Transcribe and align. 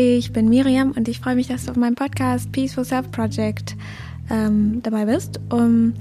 Ich 0.00 0.32
bin 0.32 0.48
Miriam 0.48 0.92
und 0.92 1.08
ich 1.08 1.18
freue 1.18 1.34
mich, 1.34 1.48
dass 1.48 1.64
du 1.64 1.72
auf 1.72 1.76
meinem 1.76 1.96
Podcast 1.96 2.52
Peaceful 2.52 2.84
Self 2.84 3.10
Project 3.10 3.74
ähm, 4.30 4.78
dabei 4.84 5.06
bist. 5.06 5.40
Um, 5.50 5.92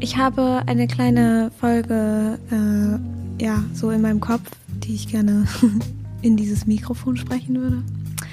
ich 0.00 0.16
habe 0.16 0.64
eine 0.66 0.88
kleine 0.88 1.52
Folge, 1.60 2.36
äh, 2.50 3.44
ja, 3.44 3.62
so 3.72 3.90
in 3.90 4.02
meinem 4.02 4.18
Kopf, 4.18 4.42
die 4.66 4.96
ich 4.96 5.06
gerne 5.06 5.46
in 6.20 6.36
dieses 6.36 6.66
Mikrofon 6.66 7.16
sprechen 7.16 7.54
würde. 7.54 7.82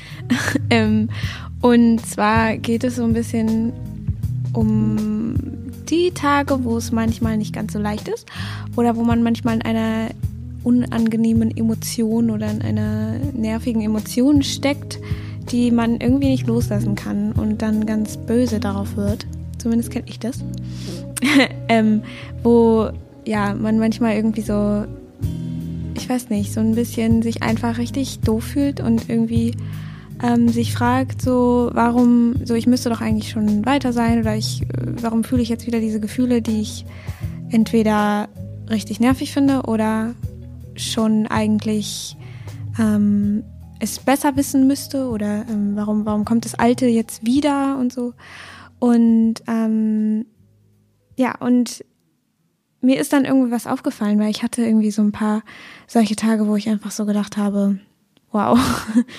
ähm, 0.72 1.08
und 1.62 2.04
zwar 2.04 2.58
geht 2.58 2.84
es 2.84 2.96
so 2.96 3.04
ein 3.04 3.14
bisschen 3.14 3.74
um 4.54 5.36
die 5.88 6.10
Tage, 6.16 6.64
wo 6.64 6.78
es 6.78 6.92
manchmal 6.92 7.38
nicht 7.38 7.54
ganz 7.54 7.74
so 7.74 7.80
leicht 7.80 8.08
ist 8.08 8.28
oder 8.76 8.96
wo 8.96 9.04
man 9.04 9.22
manchmal 9.22 9.58
in 9.58 9.62
einer 9.62 10.10
unangenehmen 10.64 11.56
Emotion 11.56 12.30
oder 12.30 12.50
in 12.52 12.62
einer 12.62 13.16
nervigen 13.34 13.82
Emotion 13.82 14.44
steckt, 14.44 15.00
die 15.52 15.72
man 15.72 16.00
irgendwie 16.00 16.30
nicht 16.30 16.48
loslassen 16.48 16.96
kann 16.96 17.32
und 17.34 17.62
dann 17.62 17.86
ganz 17.86 18.18
böse 18.18 18.60
darauf 18.60 18.96
wird. 18.96 19.26
Zumindest 19.58 19.92
kenne 19.92 20.06
ich 20.08 20.20
das. 20.20 20.44
ähm, 21.70 22.02
wo 22.44 22.90
ja 23.26 23.54
man 23.54 23.80
manchmal 23.80 24.16
irgendwie 24.16 24.42
so, 24.42 24.86
ich 25.96 26.10
weiß 26.10 26.30
nicht, 26.30 26.54
so 26.54 26.60
ein 26.60 26.76
bisschen 26.76 27.22
sich 27.22 27.44
einfach 27.44 27.78
richtig 27.78 28.20
doof 28.20 28.44
fühlt 28.44 28.80
und 28.80 29.10
irgendwie 29.10 29.56
ähm, 30.24 30.50
sich 30.50 30.74
fragt, 30.74 31.22
so, 31.22 31.70
warum, 31.74 32.36
so, 32.46 32.54
ich 32.54 32.68
müsste 32.68 32.90
doch 32.90 33.02
eigentlich 33.02 33.30
schon 33.30 33.66
weiter 33.66 33.94
sein 33.94 34.20
oder 34.20 34.36
ich, 34.36 34.62
warum 35.02 35.24
fühle 35.24 35.42
ich 35.42 35.50
jetzt 35.50 35.68
wieder 35.68 35.80
diese 35.80 36.00
Gefühle, 36.00 36.42
die 36.42 36.62
ich 36.62 36.86
entweder 37.50 38.30
richtig 38.70 39.00
nervig 39.00 39.32
finde 39.32 39.64
oder 39.64 40.14
schon 40.76 41.28
eigentlich 41.28 42.18
ähm, 42.80 43.44
es 43.80 44.00
besser 44.00 44.36
wissen 44.36 44.68
müsste 44.68 45.10
oder 45.10 45.46
ähm, 45.50 45.76
warum, 45.76 46.06
warum 46.06 46.26
kommt 46.26 46.46
das 46.46 46.56
Alte 46.56 46.86
jetzt 46.86 47.26
wieder 47.26 47.78
und 47.78 47.92
so. 47.92 48.14
Und 48.80 49.36
ähm, 49.48 50.26
ja, 51.18 51.36
und 51.40 51.84
mir 52.82 53.00
ist 53.00 53.14
dann 53.14 53.26
irgendwie 53.26 53.52
was 53.52 53.68
aufgefallen, 53.68 54.20
weil 54.20 54.30
ich 54.30 54.44
hatte 54.44 54.64
irgendwie 54.64 54.92
so 54.92 55.02
ein 55.02 55.12
paar 55.12 55.44
solche 55.88 56.16
Tage, 56.16 56.48
wo 56.48 56.56
ich 56.56 56.70
einfach 56.70 56.92
so 56.92 57.06
gedacht 57.06 57.38
habe, 57.38 57.80
wow, 58.32 58.60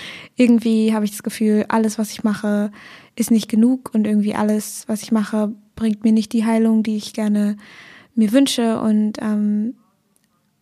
irgendwie 0.36 0.94
habe 0.94 1.04
ich 1.04 1.12
das 1.12 1.22
Gefühl, 1.22 1.64
alles, 1.68 1.98
was 1.98 2.10
ich 2.10 2.24
mache, 2.24 2.70
ist 3.14 3.30
nicht 3.30 3.48
genug 3.48 3.90
und 3.94 4.06
irgendwie 4.06 4.34
alles, 4.34 4.84
was 4.88 5.02
ich 5.02 5.12
mache, 5.12 5.54
bringt 5.76 6.04
mir 6.04 6.12
nicht 6.12 6.32
die 6.32 6.44
Heilung, 6.44 6.82
die 6.82 6.96
ich 6.96 7.12
gerne 7.12 7.56
mir 8.14 8.32
wünsche 8.32 8.80
und 8.80 9.18
ähm, 9.20 9.74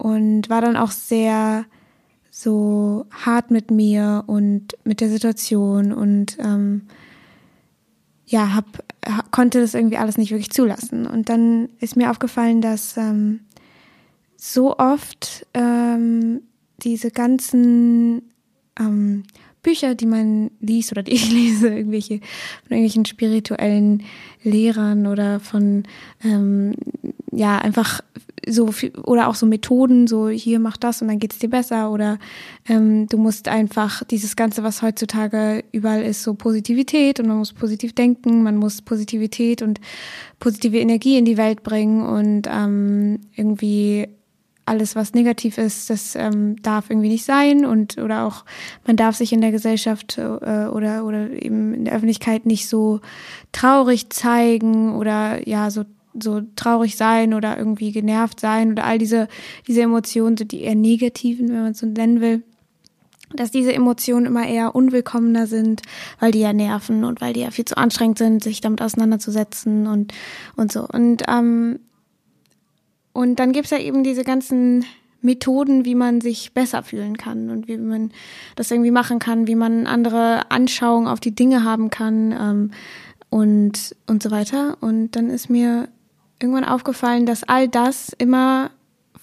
und 0.00 0.48
war 0.48 0.60
dann 0.60 0.76
auch 0.76 0.90
sehr 0.90 1.64
so 2.30 3.06
hart 3.10 3.50
mit 3.50 3.70
mir 3.70 4.24
und 4.26 4.76
mit 4.84 5.00
der 5.00 5.10
Situation 5.10 5.92
und 5.92 6.38
ähm, 6.38 6.82
ja, 8.26 8.54
hab, 8.54 8.84
konnte 9.32 9.60
das 9.60 9.74
irgendwie 9.74 9.96
alles 9.96 10.16
nicht 10.16 10.30
wirklich 10.30 10.50
zulassen. 10.50 11.06
Und 11.06 11.28
dann 11.28 11.68
ist 11.80 11.96
mir 11.96 12.10
aufgefallen, 12.10 12.60
dass 12.60 12.96
ähm, 12.96 13.40
so 14.36 14.78
oft 14.78 15.46
ähm, 15.52 16.42
diese 16.82 17.10
ganzen 17.10 18.22
ähm, 18.78 19.24
Bücher, 19.62 19.94
die 19.94 20.06
man 20.06 20.50
liest 20.60 20.92
oder 20.92 21.02
die 21.02 21.12
ich 21.14 21.30
lese, 21.30 21.68
irgendwelche 21.68 22.18
von 22.18 22.76
irgendwelchen 22.76 23.04
spirituellen 23.04 24.02
Lehrern 24.42 25.06
oder 25.06 25.40
von 25.40 25.84
ähm, 26.24 26.74
ja 27.32 27.58
einfach 27.58 28.00
so 28.48 28.72
viel, 28.72 28.92
oder 29.04 29.28
auch 29.28 29.34
so 29.34 29.46
Methoden, 29.46 30.06
so 30.06 30.28
hier 30.28 30.58
mach 30.58 30.76
das 30.76 31.02
und 31.02 31.08
dann 31.08 31.18
geht's 31.18 31.38
dir 31.38 31.50
besser 31.50 31.90
oder 31.90 32.18
ähm, 32.68 33.06
du 33.06 33.18
musst 33.18 33.48
einfach 33.48 34.02
dieses 34.04 34.36
ganze, 34.36 34.62
was 34.62 34.82
heutzutage 34.82 35.64
überall 35.72 36.02
ist, 36.02 36.22
so 36.22 36.34
Positivität 36.34 37.20
und 37.20 37.28
man 37.28 37.38
muss 37.38 37.52
positiv 37.52 37.94
denken, 37.94 38.42
man 38.42 38.56
muss 38.56 38.82
Positivität 38.82 39.62
und 39.62 39.80
positive 40.38 40.78
Energie 40.78 41.18
in 41.18 41.24
die 41.24 41.36
Welt 41.36 41.62
bringen 41.62 42.02
und 42.02 42.48
ähm, 42.50 43.20
irgendwie 43.36 44.08
alles, 44.70 44.94
was 44.94 45.14
negativ 45.14 45.58
ist, 45.58 45.90
das 45.90 46.14
ähm, 46.14 46.56
darf 46.62 46.90
irgendwie 46.90 47.08
nicht 47.08 47.24
sein 47.24 47.66
und 47.66 47.98
oder 47.98 48.24
auch 48.24 48.44
man 48.86 48.96
darf 48.96 49.16
sich 49.16 49.32
in 49.32 49.40
der 49.40 49.50
Gesellschaft 49.50 50.16
äh, 50.16 50.66
oder 50.66 51.04
oder 51.04 51.30
eben 51.30 51.74
in 51.74 51.84
der 51.86 51.94
Öffentlichkeit 51.94 52.46
nicht 52.46 52.68
so 52.68 53.00
traurig 53.50 54.10
zeigen 54.10 54.94
oder 54.94 55.46
ja 55.48 55.70
so 55.70 55.84
so 56.14 56.40
traurig 56.54 56.96
sein 56.96 57.34
oder 57.34 57.58
irgendwie 57.58 57.90
genervt 57.90 58.38
sein 58.38 58.70
oder 58.72 58.84
all 58.84 58.98
diese 58.98 59.26
diese 59.66 59.82
Emotionen, 59.82 60.36
so 60.36 60.44
die 60.44 60.62
eher 60.62 60.76
negativen, 60.76 61.48
wenn 61.48 61.62
man 61.62 61.72
es 61.72 61.78
so 61.78 61.86
nennen 61.86 62.20
will 62.20 62.42
dass 63.32 63.52
diese 63.52 63.72
Emotionen 63.72 64.26
immer 64.26 64.46
eher 64.46 64.74
unwillkommener 64.74 65.46
sind, 65.46 65.82
weil 66.18 66.32
die 66.32 66.40
ja 66.40 66.52
nerven 66.52 67.04
und 67.04 67.20
weil 67.20 67.32
die 67.32 67.42
ja 67.42 67.52
viel 67.52 67.64
zu 67.64 67.76
anstrengend 67.76 68.18
sind, 68.18 68.42
sich 68.42 68.60
damit 68.60 68.82
auseinanderzusetzen 68.82 69.86
und 69.86 70.12
und 70.56 70.72
so. 70.72 70.84
Und 70.84 71.22
ähm, 71.28 71.78
und 73.12 73.36
dann 73.36 73.52
gibt's 73.52 73.70
ja 73.70 73.78
eben 73.78 74.04
diese 74.04 74.24
ganzen 74.24 74.84
Methoden, 75.22 75.84
wie 75.84 75.94
man 75.94 76.20
sich 76.20 76.52
besser 76.54 76.82
fühlen 76.82 77.16
kann 77.16 77.50
und 77.50 77.68
wie 77.68 77.76
man 77.76 78.10
das 78.56 78.70
irgendwie 78.70 78.90
machen 78.90 79.18
kann, 79.18 79.46
wie 79.46 79.54
man 79.54 79.86
andere 79.86 80.50
Anschauungen 80.50 81.08
auf 81.08 81.20
die 81.20 81.34
Dinge 81.34 81.64
haben 81.64 81.90
kann 81.90 82.32
ähm, 82.32 82.70
und, 83.28 83.94
und 84.06 84.22
so 84.22 84.30
weiter. 84.30 84.78
Und 84.80 85.12
dann 85.12 85.28
ist 85.28 85.50
mir 85.50 85.88
irgendwann 86.40 86.64
aufgefallen, 86.64 87.26
dass 87.26 87.44
all 87.44 87.68
das 87.68 88.12
immer 88.16 88.70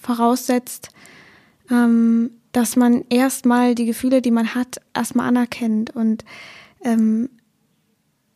voraussetzt, 0.00 0.90
ähm, 1.70 2.30
dass 2.52 2.76
man 2.76 3.04
erstmal 3.10 3.74
die 3.74 3.86
Gefühle, 3.86 4.22
die 4.22 4.30
man 4.30 4.54
hat, 4.54 4.80
erstmal 4.94 5.28
anerkennt 5.28 5.94
und 5.94 6.24
ähm, 6.84 7.28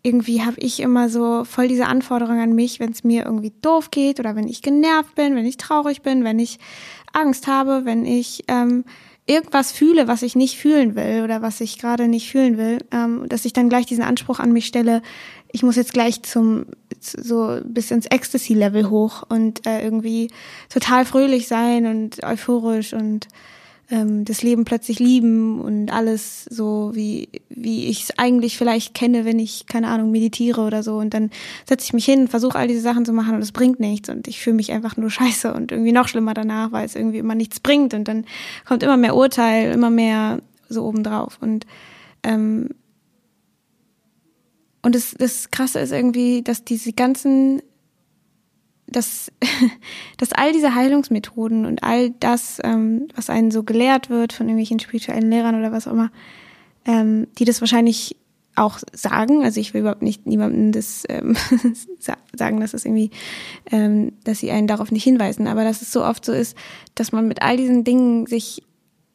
irgendwie 0.02 0.42
habe 0.42 0.58
ich 0.58 0.80
immer 0.80 1.08
so 1.08 1.44
voll 1.44 1.68
diese 1.68 1.86
Anforderung 1.86 2.40
an 2.40 2.54
mich, 2.54 2.80
wenn 2.80 2.90
es 2.90 3.04
mir 3.04 3.24
irgendwie 3.24 3.52
doof 3.62 3.90
geht 3.90 4.18
oder 4.18 4.34
wenn 4.34 4.48
ich 4.48 4.62
genervt 4.62 5.14
bin, 5.14 5.36
wenn 5.36 5.46
ich 5.46 5.56
traurig 5.56 6.02
bin, 6.02 6.24
wenn 6.24 6.38
ich 6.38 6.58
Angst 7.12 7.46
habe, 7.46 7.84
wenn 7.84 8.04
ich 8.04 8.44
ähm, 8.48 8.84
irgendwas 9.26 9.70
fühle, 9.70 10.08
was 10.08 10.22
ich 10.22 10.34
nicht 10.34 10.58
fühlen 10.58 10.96
will 10.96 11.22
oder 11.22 11.42
was 11.42 11.60
ich 11.60 11.78
gerade 11.78 12.08
nicht 12.08 12.30
fühlen 12.30 12.58
will, 12.58 12.78
ähm, 12.90 13.28
dass 13.28 13.44
ich 13.44 13.52
dann 13.52 13.68
gleich 13.68 13.86
diesen 13.86 14.02
Anspruch 14.02 14.40
an 14.40 14.52
mich 14.52 14.66
stelle, 14.66 15.02
ich 15.52 15.62
muss 15.62 15.76
jetzt 15.76 15.92
gleich 15.92 16.22
zum 16.22 16.66
so 17.00 17.60
bis 17.64 17.90
ins 17.90 18.06
Ecstasy-Level 18.06 18.90
hoch 18.90 19.22
und 19.28 19.66
äh, 19.66 19.82
irgendwie 19.82 20.30
total 20.68 21.04
fröhlich 21.04 21.46
sein 21.46 21.86
und 21.86 22.24
euphorisch 22.24 22.92
und 22.92 23.28
ähm, 23.90 24.24
das 24.24 24.42
Leben 24.42 24.64
plötzlich 24.64 24.98
lieben 24.98 25.60
und 25.60 25.90
alles 25.90 26.44
so, 26.44 26.92
wie, 26.94 27.28
wie 27.48 27.86
ich 27.86 28.04
es 28.04 28.18
eigentlich 28.18 28.56
vielleicht 28.56 28.94
kenne, 28.94 29.24
wenn 29.24 29.38
ich, 29.38 29.66
keine 29.66 29.88
Ahnung, 29.88 30.10
meditiere 30.10 30.62
oder 30.62 30.82
so. 30.82 30.96
Und 30.96 31.14
dann 31.14 31.30
setze 31.66 31.86
ich 31.86 31.92
mich 31.92 32.04
hin, 32.04 32.28
versuche 32.28 32.58
all 32.58 32.68
diese 32.68 32.80
Sachen 32.80 33.04
zu 33.04 33.12
machen 33.12 33.34
und 33.34 33.42
es 33.42 33.52
bringt 33.52 33.80
nichts. 33.80 34.08
Und 34.08 34.28
ich 34.28 34.40
fühle 34.40 34.56
mich 34.56 34.72
einfach 34.72 34.96
nur 34.96 35.10
scheiße 35.10 35.52
und 35.52 35.72
irgendwie 35.72 35.92
noch 35.92 36.08
schlimmer 36.08 36.34
danach, 36.34 36.72
weil 36.72 36.86
es 36.86 36.96
irgendwie 36.96 37.18
immer 37.18 37.34
nichts 37.34 37.60
bringt. 37.60 37.94
Und 37.94 38.08
dann 38.08 38.24
kommt 38.66 38.82
immer 38.82 38.96
mehr 38.96 39.16
Urteil, 39.16 39.72
immer 39.72 39.90
mehr 39.90 40.40
so 40.68 40.84
obendrauf. 40.84 41.38
Und 41.40 41.66
ähm, 42.22 42.70
und 44.82 44.96
das, 44.96 45.14
das 45.16 45.50
Krasse 45.50 45.78
ist 45.78 45.92
irgendwie, 45.92 46.42
dass 46.42 46.64
diese 46.64 46.92
ganzen 46.92 47.62
dass, 48.92 49.32
dass 50.18 50.32
all 50.32 50.52
diese 50.52 50.74
Heilungsmethoden 50.74 51.66
und 51.66 51.82
all 51.82 52.10
das, 52.20 52.58
ähm, 52.62 53.08
was 53.14 53.30
einen 53.30 53.50
so 53.50 53.62
gelehrt 53.62 54.10
wird 54.10 54.32
von 54.32 54.46
irgendwelchen 54.46 54.80
spirituellen 54.80 55.30
Lehrern 55.30 55.58
oder 55.58 55.72
was 55.72 55.88
auch 55.88 55.92
immer, 55.92 56.10
ähm, 56.84 57.26
die 57.38 57.44
das 57.44 57.60
wahrscheinlich 57.60 58.16
auch 58.54 58.78
sagen. 58.92 59.44
Also 59.44 59.60
ich 59.60 59.72
will 59.72 59.80
überhaupt 59.80 60.02
nicht 60.02 60.26
niemandem 60.26 60.72
das 60.72 61.04
ähm, 61.08 61.36
sagen, 62.36 62.60
dass 62.60 62.74
es 62.74 62.84
irgendwie, 62.84 63.10
ähm, 63.70 64.12
dass 64.24 64.40
sie 64.40 64.50
einen 64.50 64.66
darauf 64.66 64.92
nicht 64.92 65.04
hinweisen, 65.04 65.46
aber 65.46 65.64
dass 65.64 65.82
es 65.82 65.92
so 65.92 66.04
oft 66.04 66.24
so 66.24 66.32
ist, 66.32 66.56
dass 66.94 67.12
man 67.12 67.28
mit 67.28 67.42
all 67.42 67.56
diesen 67.56 67.84
Dingen 67.84 68.26
sich 68.26 68.62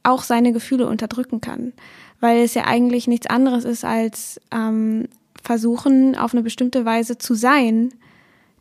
auch 0.03 0.23
seine 0.23 0.53
Gefühle 0.53 0.87
unterdrücken 0.87 1.41
kann, 1.41 1.73
weil 2.19 2.39
es 2.39 2.53
ja 2.53 2.65
eigentlich 2.65 3.07
nichts 3.07 3.27
anderes 3.27 3.65
ist 3.65 3.85
als 3.85 4.41
ähm, 4.51 5.07
versuchen, 5.43 6.15
auf 6.15 6.33
eine 6.33 6.43
bestimmte 6.43 6.85
Weise 6.85 7.17
zu 7.17 7.35
sein, 7.35 7.93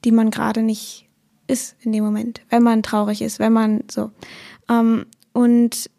die 0.04 0.12
man 0.12 0.30
gerade 0.30 0.62
nicht 0.62 1.05
ist 1.46 1.76
in 1.80 1.92
dem 1.92 2.04
Moment, 2.04 2.40
wenn 2.50 2.62
man 2.62 2.82
traurig 2.82 3.22
ist, 3.22 3.38
wenn 3.38 3.52
man 3.52 3.84
so. 3.90 4.10
Ähm, 4.68 5.06
und 5.32 5.90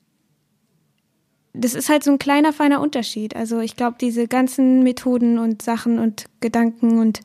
das 1.53 1.73
ist 1.73 1.89
halt 1.89 2.03
so 2.03 2.11
ein 2.11 2.19
kleiner, 2.19 2.53
feiner 2.53 2.81
Unterschied. 2.81 3.35
Also 3.35 3.59
ich 3.59 3.75
glaube, 3.75 3.97
diese 3.99 4.27
ganzen 4.27 4.83
Methoden 4.83 5.39
und 5.39 5.61
Sachen 5.61 5.99
und 5.99 6.25
Gedanken 6.39 6.99
und 6.99 7.21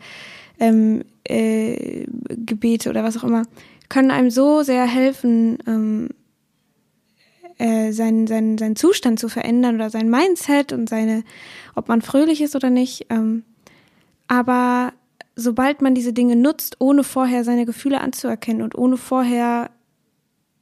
ähm, 0.58 1.04
äh, 1.24 2.06
Gebete 2.28 2.90
oder 2.90 3.04
was 3.04 3.16
auch 3.16 3.24
immer 3.24 3.44
können 3.88 4.10
einem 4.10 4.30
so 4.30 4.62
sehr 4.62 4.86
helfen, 4.86 5.58
ähm, 5.66 6.08
äh, 7.58 7.92
seinen, 7.92 8.26
seinen, 8.26 8.56
seinen 8.56 8.74
Zustand 8.74 9.20
zu 9.20 9.28
verändern 9.28 9.74
oder 9.74 9.90
sein 9.90 10.08
Mindset 10.08 10.72
und 10.72 10.88
seine, 10.88 11.24
ob 11.74 11.88
man 11.88 12.00
fröhlich 12.00 12.40
ist 12.40 12.56
oder 12.56 12.70
nicht. 12.70 13.06
Ähm, 13.10 13.44
aber 14.28 14.94
sobald 15.36 15.82
man 15.82 15.94
diese 15.94 16.12
Dinge 16.12 16.36
nutzt, 16.36 16.76
ohne 16.78 17.04
vorher 17.04 17.44
seine 17.44 17.66
Gefühle 17.66 18.00
anzuerkennen 18.00 18.62
und 18.62 18.76
ohne 18.76 18.96
vorher 18.96 19.70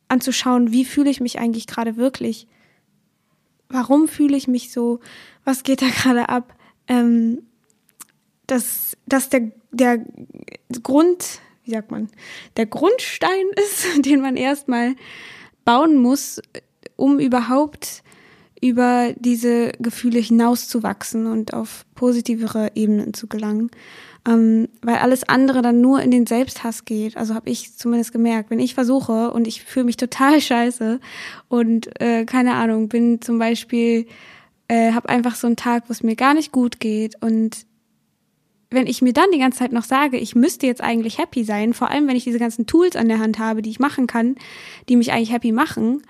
anzuschauen, 0.08 0.72
wie 0.72 0.84
fühle 0.84 1.10
ich 1.10 1.20
mich 1.20 1.38
eigentlich 1.38 1.66
gerade 1.66 1.96
wirklich, 1.96 2.46
warum 3.68 4.08
fühle 4.08 4.36
ich 4.36 4.48
mich 4.48 4.72
so, 4.72 5.00
was 5.44 5.62
geht 5.62 5.82
da 5.82 5.86
gerade 6.02 6.28
ab, 6.28 6.54
ähm, 6.88 7.42
dass, 8.46 8.96
dass 9.06 9.28
der, 9.28 9.52
der 9.70 10.04
Grund, 10.82 11.40
wie 11.64 11.70
sagt 11.70 11.90
man, 11.90 12.08
der 12.56 12.66
Grundstein 12.66 13.46
ist, 13.56 14.06
den 14.06 14.20
man 14.20 14.36
erstmal 14.36 14.94
bauen 15.64 15.96
muss, 15.96 16.40
um 16.96 17.18
überhaupt 17.18 18.02
über 18.62 19.14
diese 19.16 19.72
Gefühle 19.78 20.18
hinauszuwachsen 20.18 21.26
und 21.26 21.54
auf 21.54 21.86
positivere 21.94 22.72
Ebenen 22.74 23.14
zu 23.14 23.26
gelangen. 23.26 23.70
Ähm, 24.28 24.68
weil 24.82 24.96
alles 24.96 25.26
andere 25.28 25.62
dann 25.62 25.80
nur 25.80 26.02
in 26.02 26.10
den 26.10 26.26
Selbsthass 26.26 26.84
geht. 26.84 27.16
Also 27.16 27.34
habe 27.34 27.48
ich 27.48 27.76
zumindest 27.76 28.12
gemerkt, 28.12 28.50
wenn 28.50 28.60
ich 28.60 28.74
versuche 28.74 29.30
und 29.30 29.46
ich 29.46 29.62
fühle 29.62 29.86
mich 29.86 29.96
total 29.96 30.40
scheiße 30.40 31.00
und 31.48 32.00
äh, 32.00 32.24
keine 32.26 32.54
Ahnung, 32.54 32.88
bin 32.88 33.22
zum 33.22 33.38
Beispiel, 33.38 34.06
äh, 34.68 34.92
habe 34.92 35.08
einfach 35.08 35.36
so 35.36 35.46
einen 35.46 35.56
Tag, 35.56 35.84
wo 35.88 35.92
es 35.92 36.02
mir 36.02 36.16
gar 36.16 36.34
nicht 36.34 36.52
gut 36.52 36.80
geht 36.80 37.22
und 37.22 37.66
wenn 38.70 38.86
ich 38.86 39.02
mir 39.02 39.12
dann 39.12 39.30
die 39.32 39.38
ganze 39.38 39.58
Zeit 39.58 39.72
noch 39.72 39.84
sage, 39.84 40.16
ich 40.16 40.34
müsste 40.34 40.66
jetzt 40.66 40.80
eigentlich 40.80 41.18
happy 41.18 41.42
sein, 41.42 41.74
vor 41.74 41.90
allem 41.90 42.06
wenn 42.06 42.16
ich 42.16 42.24
diese 42.24 42.38
ganzen 42.38 42.66
Tools 42.66 42.94
an 42.96 43.08
der 43.08 43.18
Hand 43.18 43.38
habe, 43.38 43.62
die 43.62 43.70
ich 43.70 43.80
machen 43.80 44.06
kann, 44.06 44.36
die 44.88 44.96
mich 44.96 45.12
eigentlich 45.12 45.32
happy 45.32 45.50
machen, 45.50 46.02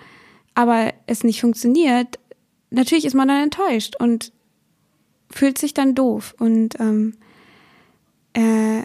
aber 0.55 0.93
es 1.07 1.25
nicht 1.25 1.41
funktioniert, 1.41 2.19
natürlich 2.71 3.07
ist 3.07 3.15
man 3.15 3.29
dann 3.29 3.45
enttäuscht 3.45 3.97
und 3.99 4.33
fühlt 5.31 5.59
sich 5.59 5.75
dann 5.75 5.95
doof 5.95 6.35
und 6.39 6.79
ähm, 6.81 7.15
äh, 8.35 8.83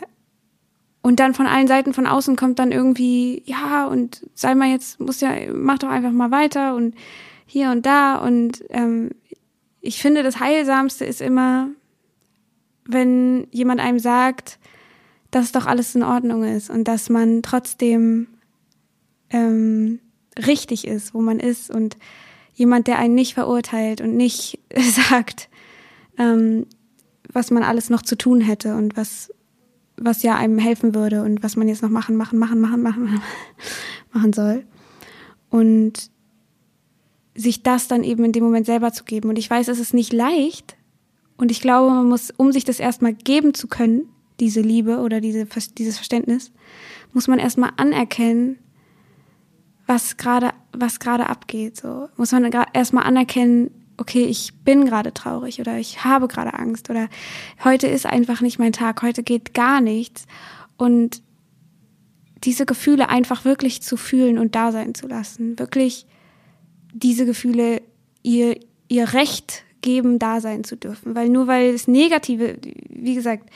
und 1.01 1.19
dann 1.19 1.33
von 1.33 1.45
allen 1.45 1.68
Seiten 1.68 1.94
von 1.94 2.07
außen 2.07 2.36
kommt 2.36 2.57
dann 2.57 2.71
irgendwie 2.71 3.44
ja 3.45 3.86
und 3.86 4.25
sei 4.33 4.56
mal 4.56 4.69
jetzt 4.69 5.00
muss 5.00 5.21
ja 5.21 5.31
mach 5.53 5.77
doch 5.77 5.89
einfach 5.89 6.12
mal 6.12 6.31
weiter 6.31 6.75
und 6.75 6.95
hier 7.45 7.69
und 7.69 7.86
da. 7.86 8.15
Und 8.18 8.63
ähm, 8.69 9.12
ich 9.81 10.01
finde 10.01 10.24
das 10.24 10.39
heilsamste 10.39 11.06
ist 11.06 11.21
immer 11.21 11.69
wenn 12.88 13.47
jemand 13.51 13.81
einem 13.81 14.00
sagt 14.00 14.59
dass 15.31 15.51
doch 15.51 15.65
alles 15.65 15.95
in 15.95 16.03
Ordnung 16.03 16.44
ist 16.44 16.69
und 16.69 16.88
dass 16.88 17.09
man 17.09 17.44
trotzdem 17.44 18.27
ähm, 19.30 20.00
richtig 20.48 20.88
ist 20.88 21.13
wo 21.13 21.21
man 21.21 21.39
ist 21.39 21.69
und 21.69 21.98
jemand, 22.56 22.88
der 22.88 22.98
einen 23.00 23.15
nicht 23.15 23.33
verurteilt 23.36 24.01
und 24.01 24.15
nicht 24.15 24.59
sagt, 25.09 25.50
ähm, 26.18 26.65
was 27.31 27.51
man 27.51 27.63
alles 27.63 27.89
noch 27.89 28.01
zu 28.01 28.18
tun 28.18 28.41
hätte 28.41 28.75
und 28.75 28.98
was, 28.98 29.31
was 29.97 30.24
ja 30.24 30.36
einem 30.36 30.57
helfen 30.57 30.94
würde 30.94 31.24
und 31.24 31.44
was 31.44 31.56
man 31.56 31.68
jetzt 31.68 31.81
noch 31.81 31.89
machen, 31.89 32.15
machen, 32.15 32.38
machen, 32.38 32.59
machen, 32.59 32.81
machen, 32.81 33.21
machen 34.13 34.33
soll. 34.33 34.65
Und 35.50 36.12
sich 37.36 37.63
das 37.63 37.88
dann 37.88 38.03
eben 38.03 38.24
in 38.24 38.31
dem 38.31 38.44
Moment 38.44 38.65
selber 38.65 38.94
zu 38.94 39.03
geben. 39.03 39.30
Und 39.30 39.38
ich 39.38 39.50
weiß, 39.50 39.68
es 39.68 39.80
ist 39.80 39.94
nicht 39.94 40.13
leicht. 40.13 40.77
Und 41.38 41.51
ich 41.51 41.62
glaube, 41.62 41.94
man 41.94 42.07
muss, 42.07 42.31
um 42.36 42.51
sich 42.51 42.63
das 42.63 42.80
erstmal 42.80 43.13
geben 43.13 43.53
zu 43.53 43.68
können, 43.68 44.09
diese 44.39 44.62
Liebe 44.62 45.00
oder 45.00 45.21
diese, 45.21 45.45
dieses 45.77 45.98
Verständnis, 45.98 46.51
muss 47.13 47.27
man 47.27 47.39
erstmal 47.39 47.71
anerkennen, 47.77 48.57
was 49.86 50.18
gerade 50.18 50.51
was 50.71 51.00
gerade 51.00 51.27
abgeht. 51.27 51.77
So 51.77 52.09
muss 52.18 52.31
man 52.31 52.50
erstmal 52.74 53.03
anerkennen, 53.03 53.71
okay, 53.97 54.25
ich 54.25 54.53
bin 54.63 54.86
gerade 54.86 55.13
traurig 55.13 55.59
oder 55.59 55.77
ich 55.77 56.03
habe 56.03 56.27
gerade 56.27 56.53
Angst 56.53 56.89
oder 56.89 57.07
heute 57.63 57.88
ist 57.88 58.06
einfach 58.06 58.42
nicht 58.42 58.59
mein 58.59 58.74
Tag, 58.74 59.01
heute 59.01 59.24
geht 59.24 59.53
gar 59.53 59.81
nichts. 59.81 60.25
Und 60.77 61.21
diese 62.44 62.65
Gefühle 62.65 63.09
einfach 63.09 63.45
wirklich 63.45 63.81
zu 63.81 63.97
fühlen 63.97 64.38
und 64.38 64.56
da 64.56 64.71
sein 64.71 64.94
zu 64.94 65.07
lassen, 65.07 65.57
wirklich 65.57 66.06
diese 66.94 67.25
Gefühle 67.25 67.81
ihr 68.21 68.59
ihr 68.88 69.13
Recht 69.13 69.63
geben, 69.81 70.19
da 70.19 70.41
sein 70.41 70.63
zu 70.63 70.75
dürfen, 70.75 71.15
weil 71.15 71.30
nur 71.30 71.48
weil 71.48 71.74
es 71.74 71.88
negative, 71.88 72.57
wie 72.89 73.15
gesagt, 73.15 73.50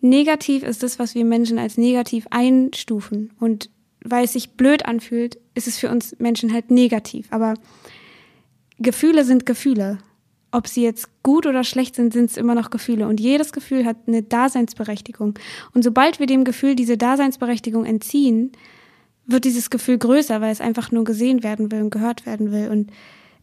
negativ 0.00 0.62
ist 0.62 0.82
das, 0.82 0.98
was 0.98 1.14
wir 1.14 1.24
Menschen 1.24 1.58
als 1.58 1.76
negativ 1.76 2.26
einstufen. 2.30 3.30
Und 3.38 3.70
weil 4.02 4.24
es 4.24 4.32
sich 4.32 4.52
blöd 4.52 4.86
anfühlt, 4.86 5.38
ist 5.54 5.66
es 5.66 5.78
für 5.78 5.90
uns 5.90 6.16
Menschen 6.18 6.52
halt 6.52 6.70
negativ. 6.70 7.26
Aber 7.30 7.54
Gefühle 8.80 9.24
sind 9.24 9.46
Gefühle. 9.46 9.98
Ob 10.52 10.66
sie 10.66 10.82
jetzt 10.82 11.08
gut 11.22 11.46
oder 11.46 11.62
schlecht 11.62 11.94
sind, 11.94 12.12
sind 12.12 12.30
es 12.30 12.36
immer 12.36 12.56
noch 12.56 12.70
Gefühle. 12.70 13.06
Und 13.06 13.20
jedes 13.20 13.52
Gefühl 13.52 13.84
hat 13.84 13.96
eine 14.06 14.22
Daseinsberechtigung. 14.22 15.38
Und 15.74 15.84
sobald 15.84 16.18
wir 16.18 16.26
dem 16.26 16.42
Gefühl 16.42 16.74
diese 16.74 16.96
Daseinsberechtigung 16.96 17.84
entziehen, 17.84 18.50
wird 19.26 19.44
dieses 19.44 19.70
Gefühl 19.70 19.98
größer, 19.98 20.40
weil 20.40 20.50
es 20.50 20.60
einfach 20.60 20.90
nur 20.90 21.04
gesehen 21.04 21.44
werden 21.44 21.70
will 21.70 21.82
und 21.82 21.90
gehört 21.90 22.26
werden 22.26 22.50
will. 22.50 22.68
Und 22.68 22.90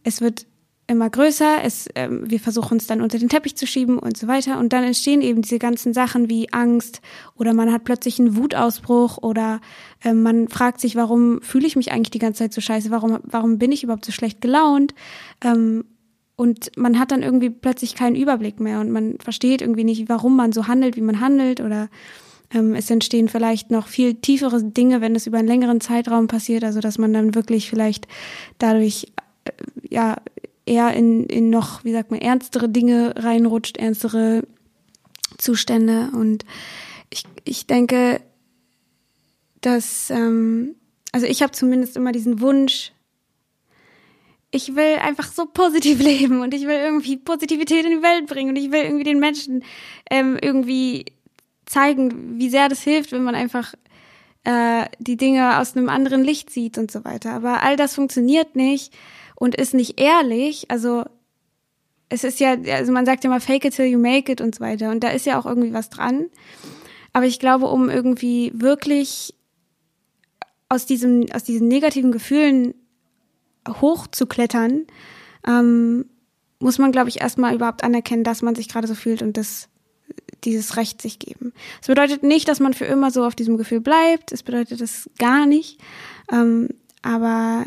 es 0.02 0.20
wird 0.20 0.46
immer 0.88 1.10
größer, 1.10 1.62
es, 1.62 1.86
ähm, 1.94 2.22
wir 2.28 2.40
versuchen 2.40 2.78
es 2.78 2.86
dann 2.86 3.02
unter 3.02 3.18
den 3.18 3.28
Teppich 3.28 3.56
zu 3.56 3.66
schieben 3.66 3.98
und 3.98 4.16
so 4.16 4.26
weiter. 4.26 4.58
Und 4.58 4.72
dann 4.72 4.84
entstehen 4.84 5.20
eben 5.20 5.42
diese 5.42 5.58
ganzen 5.58 5.92
Sachen 5.92 6.30
wie 6.30 6.52
Angst 6.52 7.02
oder 7.36 7.52
man 7.52 7.70
hat 7.70 7.84
plötzlich 7.84 8.18
einen 8.18 8.36
Wutausbruch 8.36 9.18
oder 9.18 9.60
äh, 10.02 10.14
man 10.14 10.48
fragt 10.48 10.80
sich, 10.80 10.96
warum 10.96 11.42
fühle 11.42 11.66
ich 11.66 11.76
mich 11.76 11.92
eigentlich 11.92 12.10
die 12.10 12.18
ganze 12.18 12.38
Zeit 12.38 12.54
so 12.54 12.62
scheiße, 12.62 12.90
warum, 12.90 13.18
warum 13.22 13.58
bin 13.58 13.70
ich 13.70 13.84
überhaupt 13.84 14.06
so 14.06 14.12
schlecht 14.12 14.40
gelaunt? 14.40 14.94
Ähm, 15.44 15.84
und 16.36 16.70
man 16.76 16.98
hat 16.98 17.10
dann 17.10 17.22
irgendwie 17.22 17.50
plötzlich 17.50 17.94
keinen 17.94 18.16
Überblick 18.16 18.58
mehr 18.58 18.80
und 18.80 18.90
man 18.90 19.18
versteht 19.18 19.60
irgendwie 19.60 19.84
nicht, 19.84 20.08
warum 20.08 20.36
man 20.36 20.52
so 20.52 20.68
handelt, 20.68 20.96
wie 20.96 21.02
man 21.02 21.20
handelt 21.20 21.60
oder 21.60 21.90
ähm, 22.54 22.74
es 22.74 22.88
entstehen 22.90 23.28
vielleicht 23.28 23.70
noch 23.70 23.88
viel 23.88 24.14
tiefere 24.14 24.62
Dinge, 24.62 25.02
wenn 25.02 25.14
es 25.14 25.26
über 25.26 25.38
einen 25.38 25.48
längeren 25.48 25.80
Zeitraum 25.82 26.28
passiert, 26.28 26.64
also 26.64 26.80
dass 26.80 26.96
man 26.96 27.12
dann 27.12 27.34
wirklich 27.34 27.68
vielleicht 27.68 28.08
dadurch 28.58 29.08
äh, 29.44 29.50
ja 29.90 30.16
eher 30.68 30.92
in, 30.92 31.24
in 31.26 31.50
noch, 31.50 31.84
wie 31.84 31.92
sagt 31.92 32.10
man, 32.10 32.20
ernstere 32.20 32.68
Dinge 32.68 33.14
reinrutscht, 33.16 33.76
ernstere 33.76 34.42
Zustände. 35.38 36.10
Und 36.14 36.44
ich, 37.10 37.24
ich 37.44 37.66
denke, 37.66 38.20
dass, 39.60 40.10
ähm, 40.10 40.76
also 41.12 41.26
ich 41.26 41.42
habe 41.42 41.52
zumindest 41.52 41.96
immer 41.96 42.12
diesen 42.12 42.40
Wunsch, 42.40 42.92
ich 44.50 44.76
will 44.76 44.96
einfach 45.00 45.30
so 45.30 45.46
positiv 45.46 45.98
leben 46.02 46.40
und 46.40 46.54
ich 46.54 46.62
will 46.62 46.78
irgendwie 46.78 47.16
Positivität 47.16 47.84
in 47.84 47.90
die 47.90 48.02
Welt 48.02 48.26
bringen 48.26 48.50
und 48.50 48.56
ich 48.56 48.70
will 48.70 48.82
irgendwie 48.82 49.04
den 49.04 49.20
Menschen 49.20 49.64
ähm, 50.10 50.38
irgendwie 50.40 51.06
zeigen, 51.66 52.38
wie 52.38 52.48
sehr 52.48 52.68
das 52.68 52.82
hilft, 52.82 53.12
wenn 53.12 53.24
man 53.24 53.34
einfach 53.34 53.74
äh, 54.44 54.86
die 54.98 55.16
Dinge 55.16 55.58
aus 55.58 55.76
einem 55.76 55.88
anderen 55.88 56.24
Licht 56.24 56.50
sieht 56.50 56.78
und 56.78 56.90
so 56.90 57.04
weiter. 57.04 57.32
Aber 57.32 57.62
all 57.62 57.76
das 57.76 57.94
funktioniert 57.94 58.56
nicht, 58.56 58.94
und 59.38 59.54
ist 59.54 59.74
nicht 59.74 60.00
ehrlich, 60.00 60.70
also 60.70 61.04
es 62.08 62.24
ist 62.24 62.40
ja, 62.40 62.56
also 62.72 62.92
man 62.92 63.06
sagt 63.06 63.24
ja 63.24 63.30
mal 63.30 63.40
fake 63.40 63.66
it 63.66 63.76
till 63.76 63.86
you 63.86 63.98
make 63.98 64.30
it 64.32 64.40
und 64.40 64.54
so 64.54 64.60
weiter 64.60 64.90
und 64.90 65.04
da 65.04 65.10
ist 65.10 65.26
ja 65.26 65.38
auch 65.38 65.46
irgendwie 65.46 65.72
was 65.72 65.90
dran. 65.90 66.26
Aber 67.12 67.26
ich 67.26 67.38
glaube, 67.38 67.66
um 67.66 67.88
irgendwie 67.88 68.52
wirklich 68.54 69.34
aus 70.68 70.86
diesem, 70.86 71.26
aus 71.32 71.44
diesen 71.44 71.68
negativen 71.68 72.12
Gefühlen 72.12 72.74
hochzuklettern, 73.66 74.86
ähm, 75.46 76.06
muss 76.60 76.78
man, 76.78 76.92
glaube 76.92 77.08
ich, 77.08 77.20
erstmal 77.20 77.54
überhaupt 77.54 77.84
anerkennen, 77.84 78.24
dass 78.24 78.42
man 78.42 78.54
sich 78.54 78.68
gerade 78.68 78.88
so 78.88 78.94
fühlt 78.94 79.22
und 79.22 79.36
das, 79.36 79.68
dieses 80.44 80.76
Recht 80.76 81.00
sich 81.00 81.18
geben. 81.18 81.52
Es 81.80 81.86
bedeutet 81.86 82.22
nicht, 82.22 82.48
dass 82.48 82.60
man 82.60 82.74
für 82.74 82.84
immer 82.84 83.10
so 83.10 83.24
auf 83.24 83.34
diesem 83.34 83.56
Gefühl 83.56 83.80
bleibt. 83.80 84.32
Es 84.32 84.42
bedeutet 84.42 84.80
das 84.80 85.08
gar 85.18 85.46
nicht. 85.46 85.80
Ähm, 86.32 86.68
aber 87.02 87.66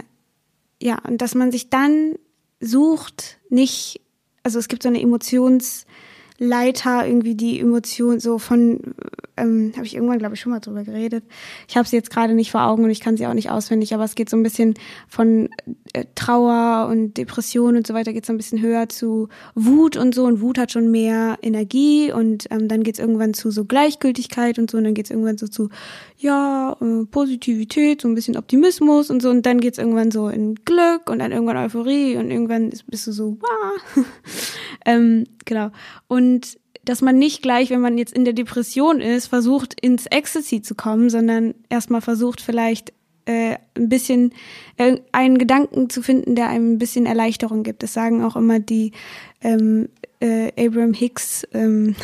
ja, 0.82 0.98
und 1.08 1.22
dass 1.22 1.36
man 1.36 1.52
sich 1.52 1.70
dann 1.70 2.16
sucht, 2.60 3.38
nicht, 3.50 4.02
also 4.44 4.60
es 4.60 4.68
gibt 4.68 4.84
so 4.84 4.90
eine 4.90 5.02
Emotionsleiter, 5.02 7.08
irgendwie 7.08 7.36
die 7.36 7.58
Emotion 7.60 8.20
so 8.20 8.40
von 8.40 8.96
ähm, 9.42 9.74
habe 9.76 9.86
ich 9.86 9.96
irgendwann, 9.96 10.20
glaube 10.20 10.36
ich, 10.36 10.42
schon 10.42 10.52
mal 10.52 10.60
drüber 10.60 10.84
geredet. 10.84 11.24
Ich 11.68 11.76
habe 11.76 11.88
sie 11.88 11.96
jetzt 11.96 12.10
gerade 12.10 12.34
nicht 12.34 12.52
vor 12.52 12.64
Augen 12.64 12.84
und 12.84 12.90
ich 12.90 13.00
kann 13.00 13.18
sie 13.18 13.26
auch 13.26 13.34
nicht 13.34 13.50
auswendig, 13.50 13.94
aber 13.94 14.04
es 14.04 14.16
geht 14.16 14.30
so 14.30 14.38
ein 14.38 14.44
bisschen 14.44 14.76
von 15.08 15.50
äh, 15.94 16.06
Trauer 16.16 16.88
und 16.90 17.18
Depression 17.18 17.76
und 17.76 17.88
so 17.88 17.94
weiter, 17.94 18.14
geht 18.14 18.26
so 18.26 18.34
ein 18.34 18.38
bisschen 18.38 18.62
höher 18.62 18.88
zu 18.90 19.30
Wut 19.56 19.98
und 19.98 20.14
so. 20.14 20.26
Und 20.26 20.42
Wut 20.42 20.58
hat 20.58 20.72
schon 20.72 20.92
mehr 20.92 21.38
Energie 21.42 22.12
und 22.12 22.48
ähm, 22.52 22.68
dann 22.68 22.84
geht 22.84 22.96
es 22.96 23.00
irgendwann 23.00 23.34
zu 23.34 23.52
so 23.52 23.66
Gleichgültigkeit 23.66 24.60
und 24.60 24.70
so 24.70 24.78
und 24.78 24.84
dann 24.84 24.94
geht 24.94 25.06
es 25.06 25.12
irgendwann 25.12 25.38
so 25.38 25.48
zu, 25.48 25.70
ja, 26.18 26.78
äh, 26.80 27.06
Positivität, 27.06 28.02
so 28.02 28.08
ein 28.08 28.16
bisschen 28.16 28.38
Optimismus 28.38 29.10
und 29.10 29.22
so 29.22 29.30
und 29.30 29.46
dann 29.46 29.60
geht 29.60 29.74
es 29.74 29.80
irgendwann 29.80 30.12
so 30.12 30.30
in 30.30 30.56
Glück 30.66 31.10
und 31.10 31.20
dann 31.20 31.32
irgendwann 31.32 31.58
Euphorie 31.58 32.18
und 32.18 32.30
irgendwann 32.30 32.72
bist 32.88 33.08
du 33.08 33.12
so, 33.12 33.38
wow. 33.40 34.06
ähm, 34.86 35.26
genau. 35.46 35.72
Und 36.08 36.58
dass 36.86 37.02
man 37.02 37.18
nicht 37.18 37.42
gleich, 37.42 37.70
wenn 37.70 37.82
man 37.82 37.98
jetzt 37.98 38.14
in 38.14 38.26
der 38.26 38.34
Depression 38.34 39.02
ist, 39.02 39.28
versucht 39.28 39.80
ins 39.80 40.06
Ecstasy 40.08 40.62
zu 40.62 40.76
kommen, 40.76 41.10
sondern 41.10 41.54
erstmal 41.70 42.02
versucht 42.02 42.42
vielleicht 42.42 42.94
äh, 43.26 43.56
ein 43.76 43.90
bisschen 43.90 44.34
äh, 44.78 44.98
einen 45.12 45.38
Gedanken 45.38 45.90
zu 45.90 46.02
finden, 46.02 46.36
der 46.36 46.50
einem 46.50 46.74
ein 46.74 46.80
bisschen 46.80 47.06
Erleichterung 47.06 47.64
gibt. 47.64 47.84
Das 47.84 47.94
sagen 47.94 48.24
auch 48.24 48.36
immer 48.36 48.60
die 48.60 48.94
ähm, 49.42 49.90
äh, 50.20 50.52
Abraham 50.58 50.94
Hicks, 50.94 51.48
ähm, 51.54 51.96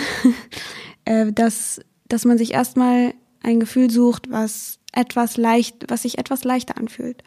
äh, 1.06 1.32
dass 1.32 1.82
dass 2.10 2.26
man 2.26 2.38
sich 2.38 2.54
erstmal 2.54 3.14
ein 3.44 3.60
Gefühl 3.60 3.90
sucht, 3.90 4.32
was 4.32 4.80
etwas 4.94 5.38
leicht, 5.38 5.86
was 5.90 6.04
sich 6.04 6.18
etwas 6.18 6.44
leichter 6.44 6.78
anfühlt. 6.78 7.24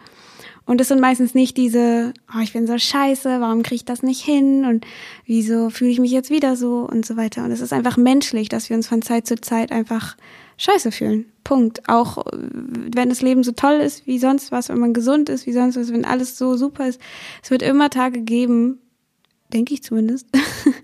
Und 0.71 0.81
es 0.81 0.87
sind 0.87 1.01
meistens 1.01 1.35
nicht 1.35 1.57
diese, 1.57 2.15
oh, 2.33 2.39
ich 2.41 2.53
bin 2.53 2.69
so 2.69 2.79
scheiße, 2.79 3.41
warum 3.41 3.65
kriege 3.65 3.75
ich 3.75 3.85
das 3.85 4.05
nicht 4.05 4.25
hin 4.25 4.65
und 4.65 4.87
wieso 5.27 5.69
fühle 5.69 5.91
ich 5.91 5.99
mich 5.99 6.13
jetzt 6.13 6.31
wieder 6.31 6.55
so 6.55 6.89
und 6.89 7.05
so 7.05 7.17
weiter. 7.17 7.43
Und 7.43 7.51
es 7.51 7.61
ist 7.61 7.73
einfach 7.73 7.97
menschlich, 7.97 8.49
dass 8.49 8.71
wir 8.71 8.77
uns 8.77 8.87
von 8.87 9.03
Zeit 9.03 9.27
zu 9.27 9.35
Zeit 9.35 9.73
einfach 9.73 10.17
scheiße 10.59 10.93
fühlen. 10.93 11.27
Punkt. 11.43 11.89
Auch 11.89 12.19
äh, 12.19 12.39
wenn 12.95 13.09
das 13.09 13.21
Leben 13.21 13.43
so 13.43 13.51
toll 13.51 13.81
ist 13.81 14.07
wie 14.07 14.21
sonst 14.21 14.53
was, 14.53 14.69
wenn 14.69 14.79
man 14.79 14.95
gesund 14.95 15.29
ist 15.29 15.45
wie 15.45 15.53
sonst 15.53 15.75
was, 15.75 15.93
wenn 15.93 16.05
alles 16.05 16.39
so 16.39 16.57
super 16.57 16.87
ist. 16.87 17.01
Es 17.43 17.51
wird 17.51 17.63
immer 17.63 17.91
Tage 17.91 18.21
geben, 18.21 18.79
denke 19.53 19.75
ich 19.75 19.83
zumindest, 19.83 20.29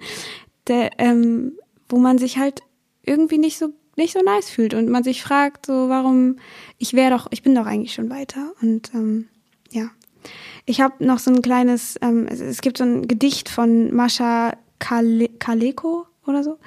der, 0.66 0.98
ähm, 0.98 1.52
wo 1.88 1.98
man 1.98 2.18
sich 2.18 2.38
halt 2.38 2.62
irgendwie 3.04 3.38
nicht 3.38 3.56
so 3.56 3.68
nicht 3.94 4.14
so 4.14 4.20
nice 4.20 4.50
fühlt 4.50 4.74
und 4.74 4.88
man 4.88 5.04
sich 5.04 5.22
fragt, 5.22 5.66
so 5.66 5.88
warum 5.88 6.38
ich 6.76 6.92
wäre 6.92 7.12
doch, 7.12 7.28
ich 7.30 7.44
bin 7.44 7.54
doch 7.54 7.66
eigentlich 7.66 7.94
schon 7.94 8.10
weiter 8.10 8.52
und 8.60 8.92
ähm, 8.92 9.28
ja. 9.70 9.90
Ich 10.64 10.80
habe 10.80 11.04
noch 11.04 11.18
so 11.20 11.30
ein 11.30 11.42
kleines, 11.42 11.96
ähm, 12.02 12.26
es, 12.28 12.40
es, 12.40 12.60
gibt 12.60 12.78
so 12.78 12.84
ein 12.84 13.06
Gedicht 13.06 13.48
von 13.48 13.94
Mascha 13.94 14.56
Kale 14.78 15.28
Kaleko 15.38 16.06
oder 16.26 16.42
so. 16.42 16.58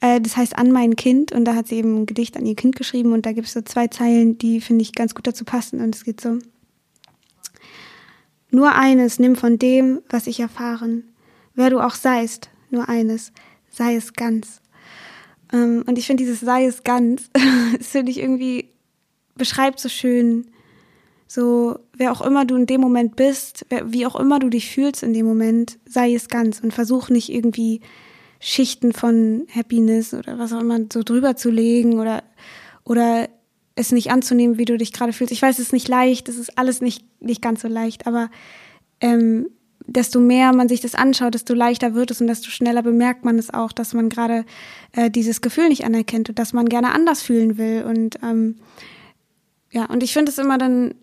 Äh, 0.00 0.20
das 0.20 0.36
heißt 0.36 0.56
An 0.56 0.70
mein 0.70 0.94
Kind 0.94 1.32
und 1.32 1.44
da 1.44 1.54
hat 1.54 1.66
sie 1.66 1.76
eben 1.76 2.02
ein 2.02 2.06
Gedicht 2.06 2.36
an 2.36 2.46
ihr 2.46 2.54
Kind 2.54 2.76
geschrieben 2.76 3.12
und 3.12 3.26
da 3.26 3.32
gibt 3.32 3.48
es 3.48 3.52
so 3.52 3.62
zwei 3.62 3.88
Zeilen, 3.88 4.38
die 4.38 4.60
finde 4.60 4.82
ich 4.82 4.94
ganz 4.94 5.14
gut 5.14 5.26
dazu 5.26 5.44
passen 5.44 5.80
und 5.80 5.94
es 5.94 6.04
geht 6.04 6.20
so. 6.20 6.38
Nur 8.50 8.74
eines 8.74 9.18
nimm 9.18 9.36
von 9.36 9.58
dem, 9.58 10.00
was 10.08 10.26
ich 10.26 10.40
erfahren. 10.40 11.04
Wer 11.54 11.70
du 11.70 11.80
auch 11.80 11.94
seist, 11.94 12.50
nur 12.70 12.88
eines, 12.88 13.32
sei 13.70 13.94
es 13.94 14.12
ganz. 14.12 14.60
Ähm, 15.52 15.84
und 15.86 15.98
ich 15.98 16.06
finde 16.06 16.22
dieses 16.22 16.40
sei 16.40 16.66
es 16.66 16.84
ganz, 16.84 17.30
das 17.78 17.88
finde 17.88 18.12
ich 18.12 18.18
irgendwie, 18.18 18.68
beschreibt 19.36 19.80
so 19.80 19.88
schön, 19.88 20.46
so, 21.32 21.78
wer 21.96 22.10
auch 22.10 22.22
immer 22.22 22.44
du 22.44 22.56
in 22.56 22.66
dem 22.66 22.80
Moment 22.80 23.14
bist, 23.14 23.64
wer, 23.68 23.92
wie 23.92 24.04
auch 24.04 24.16
immer 24.16 24.40
du 24.40 24.48
dich 24.48 24.68
fühlst 24.68 25.04
in 25.04 25.12
dem 25.12 25.26
Moment, 25.26 25.78
sei 25.86 26.12
es 26.12 26.26
ganz 26.26 26.58
und 26.58 26.74
versuch 26.74 27.08
nicht 27.08 27.28
irgendwie 27.32 27.82
Schichten 28.40 28.92
von 28.92 29.46
Happiness 29.54 30.12
oder 30.12 30.40
was 30.40 30.52
auch 30.52 30.58
immer 30.58 30.80
so 30.92 31.04
drüber 31.04 31.36
zu 31.36 31.48
legen 31.48 32.00
oder, 32.00 32.24
oder 32.82 33.28
es 33.76 33.92
nicht 33.92 34.10
anzunehmen, 34.10 34.58
wie 34.58 34.64
du 34.64 34.76
dich 34.76 34.92
gerade 34.92 35.12
fühlst. 35.12 35.32
Ich 35.32 35.40
weiß, 35.40 35.60
es 35.60 35.66
ist 35.66 35.72
nicht 35.72 35.86
leicht, 35.86 36.28
es 36.28 36.36
ist 36.36 36.58
alles 36.58 36.80
nicht, 36.80 37.04
nicht 37.20 37.40
ganz 37.40 37.62
so 37.62 37.68
leicht, 37.68 38.08
aber 38.08 38.28
ähm, 39.00 39.50
desto 39.86 40.18
mehr 40.18 40.52
man 40.52 40.68
sich 40.68 40.80
das 40.80 40.96
anschaut, 40.96 41.34
desto 41.34 41.54
leichter 41.54 41.94
wird 41.94 42.10
es 42.10 42.20
und 42.20 42.26
desto 42.26 42.50
schneller 42.50 42.82
bemerkt 42.82 43.24
man 43.24 43.38
es 43.38 43.54
auch, 43.54 43.70
dass 43.70 43.94
man 43.94 44.08
gerade 44.08 44.44
äh, 44.96 45.12
dieses 45.12 45.40
Gefühl 45.40 45.68
nicht 45.68 45.84
anerkennt 45.84 46.28
und 46.28 46.40
dass 46.40 46.52
man 46.52 46.68
gerne 46.68 46.92
anders 46.92 47.22
fühlen 47.22 47.56
will. 47.56 47.84
Und 47.84 48.18
ähm, 48.20 48.56
ja, 49.70 49.84
und 49.84 50.02
ich 50.02 50.12
finde 50.12 50.32
es 50.32 50.38
immer 50.38 50.58
dann 50.58 50.94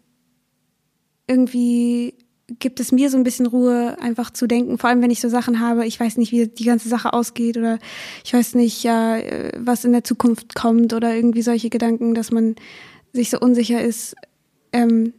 irgendwie 1.28 2.16
gibt 2.60 2.80
es 2.80 2.92
mir 2.92 3.10
so 3.10 3.18
ein 3.18 3.24
bisschen 3.24 3.46
Ruhe, 3.46 3.98
einfach 4.00 4.32
zu 4.32 4.48
denken, 4.48 4.78
vor 4.78 4.90
allem 4.90 5.02
wenn 5.02 5.12
ich 5.12 5.20
so 5.20 5.28
Sachen 5.28 5.60
habe, 5.60 5.86
ich 5.86 6.00
weiß 6.00 6.18
nicht, 6.18 6.32
wie 6.32 6.48
die 6.48 6.64
ganze 6.64 6.88
Sache 6.88 7.12
ausgeht 7.12 7.58
oder 7.58 7.78
ich 8.24 8.34
weiß 8.34 8.56
nicht, 8.56 8.84
ja, 8.84 9.18
was 9.58 9.84
in 9.84 9.92
der 9.92 10.06
Zukunft 10.06 10.56
kommt 10.56 10.94
oder 10.94 11.14
irgendwie 11.14 11.42
solche 11.42 11.70
Gedanken, 11.70 12.14
dass 12.14 12.32
man 12.32 12.56
sich 13.12 13.30
so 13.30 13.40
unsicher 13.40 13.82
ist, 13.82 14.16
ähm, 14.72 15.14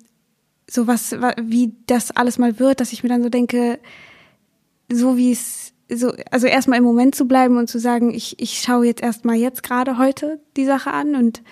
so 0.70 0.86
was, 0.86 1.14
wie 1.42 1.74
das 1.86 2.10
alles 2.10 2.38
mal 2.38 2.58
wird, 2.58 2.80
dass 2.80 2.92
ich 2.92 3.02
mir 3.02 3.08
dann 3.10 3.22
so 3.22 3.28
denke, 3.28 3.78
so 4.90 5.16
wie 5.18 5.32
es, 5.32 5.72
so, 5.90 6.12
also 6.30 6.46
erstmal 6.46 6.78
im 6.78 6.84
Moment 6.84 7.14
zu 7.14 7.26
bleiben 7.26 7.58
und 7.58 7.68
zu 7.68 7.78
sagen, 7.78 8.12
ich, 8.12 8.40
ich 8.40 8.60
schaue 8.60 8.86
jetzt 8.86 9.02
erstmal 9.02 9.36
jetzt 9.36 9.62
gerade 9.62 9.98
heute 9.98 10.40
die 10.56 10.66
Sache 10.66 10.92
an 10.92 11.14
und 11.14 11.42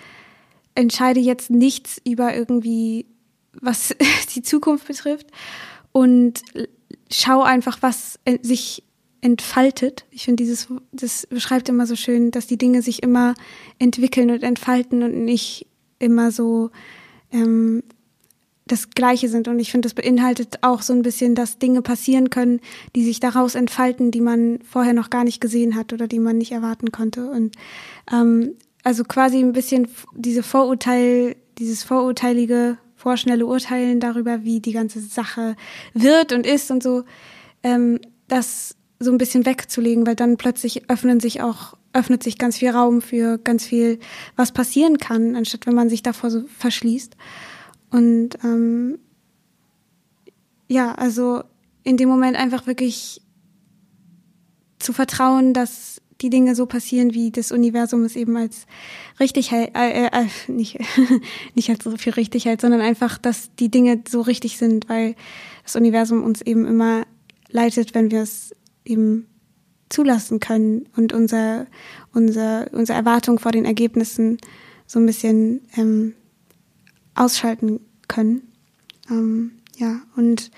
entscheide 0.75 1.19
jetzt 1.19 1.49
nichts 1.49 1.99
über 2.03 2.35
irgendwie 2.35 3.05
was 3.61 3.95
die 4.35 4.41
Zukunft 4.41 4.87
betrifft 4.87 5.27
und 5.91 6.41
schau 7.11 7.41
einfach, 7.41 7.79
was 7.81 8.19
sich 8.41 8.83
entfaltet. 9.21 10.05
Ich 10.11 10.25
finde, 10.25 10.43
dieses, 10.43 10.67
das 10.91 11.27
beschreibt 11.27 11.69
immer 11.69 11.87
so 11.87 11.95
schön, 11.95 12.31
dass 12.31 12.47
die 12.47 12.57
Dinge 12.57 12.81
sich 12.81 13.01
immer 13.03 13.33
entwickeln 13.79 14.29
und 14.29 14.43
entfalten 14.43 15.03
und 15.03 15.25
nicht 15.25 15.67
immer 15.99 16.31
so 16.31 16.69
ähm, 17.31 17.83
das 18.67 18.91
Gleiche 18.91 19.29
sind. 19.29 19.47
Und 19.47 19.59
ich 19.59 19.71
finde, 19.71 19.87
das 19.87 19.93
beinhaltet 19.93 20.59
auch 20.61 20.81
so 20.81 20.93
ein 20.93 21.01
bisschen, 21.01 21.35
dass 21.35 21.57
Dinge 21.57 21.81
passieren 21.81 22.29
können, 22.29 22.59
die 22.95 23.03
sich 23.03 23.19
daraus 23.19 23.55
entfalten, 23.55 24.11
die 24.11 24.21
man 24.21 24.59
vorher 24.69 24.93
noch 24.93 25.09
gar 25.09 25.23
nicht 25.23 25.41
gesehen 25.41 25.75
hat 25.75 25.93
oder 25.93 26.07
die 26.07 26.19
man 26.19 26.37
nicht 26.37 26.51
erwarten 26.51 26.91
konnte. 26.91 27.29
Und 27.29 27.55
ähm, 28.11 28.53
also 28.83 29.03
quasi 29.03 29.39
ein 29.39 29.53
bisschen 29.53 29.87
diese 30.15 30.43
Vorurteil, 30.43 31.35
dieses 31.57 31.83
vorurteilige 31.83 32.77
vorschnelle 33.07 33.45
Urteilen 33.45 34.01
darüber, 34.01 34.43
wie 34.43 34.59
die 34.59 34.73
ganze 34.73 34.99
Sache 34.99 35.55
wird 35.93 36.33
und 36.33 36.45
ist 36.45 36.69
und 36.71 36.83
so, 36.83 37.05
ähm, 37.63 38.01
das 38.27 38.75
so 38.99 39.11
ein 39.11 39.17
bisschen 39.17 39.45
wegzulegen, 39.45 40.05
weil 40.05 40.17
dann 40.17 40.35
plötzlich 40.35 40.89
öffnen 40.89 41.21
sich 41.21 41.41
auch, 41.41 41.77
öffnet 41.93 42.21
sich 42.21 42.37
ganz 42.37 42.57
viel 42.57 42.71
Raum 42.71 43.01
für 43.01 43.37
ganz 43.37 43.63
viel, 43.65 43.99
was 44.35 44.51
passieren 44.51 44.97
kann, 44.97 45.37
anstatt 45.37 45.67
wenn 45.67 45.73
man 45.73 45.87
sich 45.87 46.03
davor 46.03 46.29
so 46.29 46.43
verschließt. 46.57 47.15
Und 47.91 48.31
ähm, 48.43 48.99
ja, 50.67 50.93
also 50.95 51.43
in 51.83 51.95
dem 51.95 52.09
Moment 52.09 52.35
einfach 52.35 52.67
wirklich 52.67 53.21
zu 54.79 54.91
vertrauen, 54.91 55.53
dass 55.53 56.01
die 56.21 56.29
Dinge 56.29 56.55
so 56.55 56.65
passieren, 56.65 57.13
wie 57.13 57.31
das 57.31 57.51
Universum 57.51 58.03
es 58.03 58.15
eben 58.15 58.35
als 58.37 58.65
richtig 59.19 59.51
hält, 59.51 59.75
äh, 59.75 60.05
äh, 60.05 60.09
äh 60.11 60.51
nicht, 60.51 60.79
nicht 61.55 61.69
als 61.69 61.83
so 61.83 61.95
viel 61.97 62.13
richtig 62.13 62.45
hält, 62.45 62.61
sondern 62.61 62.81
einfach, 62.81 63.17
dass 63.17 63.53
die 63.55 63.69
Dinge 63.69 64.01
so 64.07 64.21
richtig 64.21 64.57
sind, 64.57 64.89
weil 64.89 65.15
das 65.63 65.75
Universum 65.75 66.23
uns 66.23 66.41
eben 66.41 66.65
immer 66.65 67.05
leitet, 67.49 67.93
wenn 67.93 68.11
wir 68.11 68.21
es 68.21 68.55
eben 68.85 69.27
zulassen 69.89 70.39
können 70.39 70.87
und 70.95 71.13
unser, 71.13 71.67
unser, 72.13 72.67
unsere 72.73 72.97
Erwartung 72.97 73.39
vor 73.39 73.51
den 73.51 73.65
Ergebnissen 73.65 74.37
so 74.85 74.99
ein 74.99 75.05
bisschen 75.05 75.61
ähm, 75.75 76.13
ausschalten 77.15 77.79
können. 78.07 78.41
Ähm, 79.09 79.51
ja, 79.77 80.01
und 80.15 80.51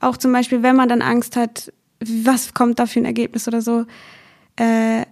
auch 0.00 0.16
zum 0.16 0.32
Beispiel, 0.32 0.62
wenn 0.62 0.76
man 0.76 0.88
dann 0.88 1.02
Angst 1.02 1.36
hat, 1.36 1.72
was 2.00 2.54
kommt 2.54 2.78
da 2.78 2.86
für 2.86 3.00
ein 3.00 3.04
Ergebnis 3.04 3.46
oder 3.46 3.62
so, 3.62 3.84
äh, 4.56 5.04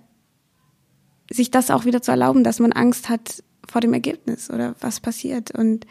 sich 1.30 1.50
das 1.50 1.70
auch 1.70 1.84
wieder 1.84 2.02
zu 2.02 2.10
erlauben, 2.10 2.44
dass 2.44 2.58
man 2.58 2.72
Angst 2.72 3.08
hat 3.08 3.42
vor 3.68 3.80
dem 3.80 3.94
Ergebnis 3.94 4.50
oder 4.50 4.74
was 4.80 5.00
passiert. 5.00 5.52
Und 5.52 5.86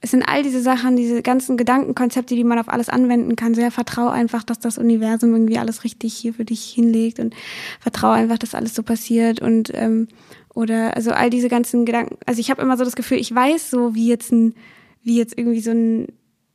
es 0.00 0.10
sind 0.10 0.24
all 0.24 0.42
diese 0.42 0.62
Sachen, 0.62 0.96
diese 0.96 1.22
ganzen 1.22 1.56
Gedankenkonzepte, 1.56 2.34
die 2.34 2.42
man 2.42 2.58
auf 2.58 2.68
alles 2.68 2.88
anwenden 2.88 3.36
kann. 3.36 3.54
So 3.54 3.60
ja, 3.60 3.70
vertrau 3.70 4.08
einfach, 4.08 4.42
dass 4.42 4.58
das 4.58 4.78
Universum 4.78 5.32
irgendwie 5.32 5.58
alles 5.58 5.84
richtig 5.84 6.14
hier 6.14 6.34
für 6.34 6.44
dich 6.44 6.64
hinlegt 6.64 7.20
und 7.20 7.34
vertrau 7.78 8.10
einfach, 8.10 8.38
dass 8.38 8.54
alles 8.54 8.74
so 8.74 8.82
passiert 8.82 9.40
und 9.40 9.70
ähm, 9.74 10.08
oder 10.54 10.96
also 10.96 11.12
all 11.12 11.30
diese 11.30 11.48
ganzen 11.48 11.84
Gedanken. 11.84 12.16
Also 12.26 12.40
ich 12.40 12.50
habe 12.50 12.60
immer 12.62 12.76
so 12.76 12.84
das 12.84 12.96
Gefühl, 12.96 13.18
ich 13.18 13.32
weiß 13.32 13.70
so, 13.70 13.94
wie 13.94 14.08
jetzt 14.08 14.32
ein, 14.32 14.54
wie 15.02 15.18
jetzt 15.18 15.38
irgendwie 15.38 15.60
so 15.60 15.70
ein 15.70 16.08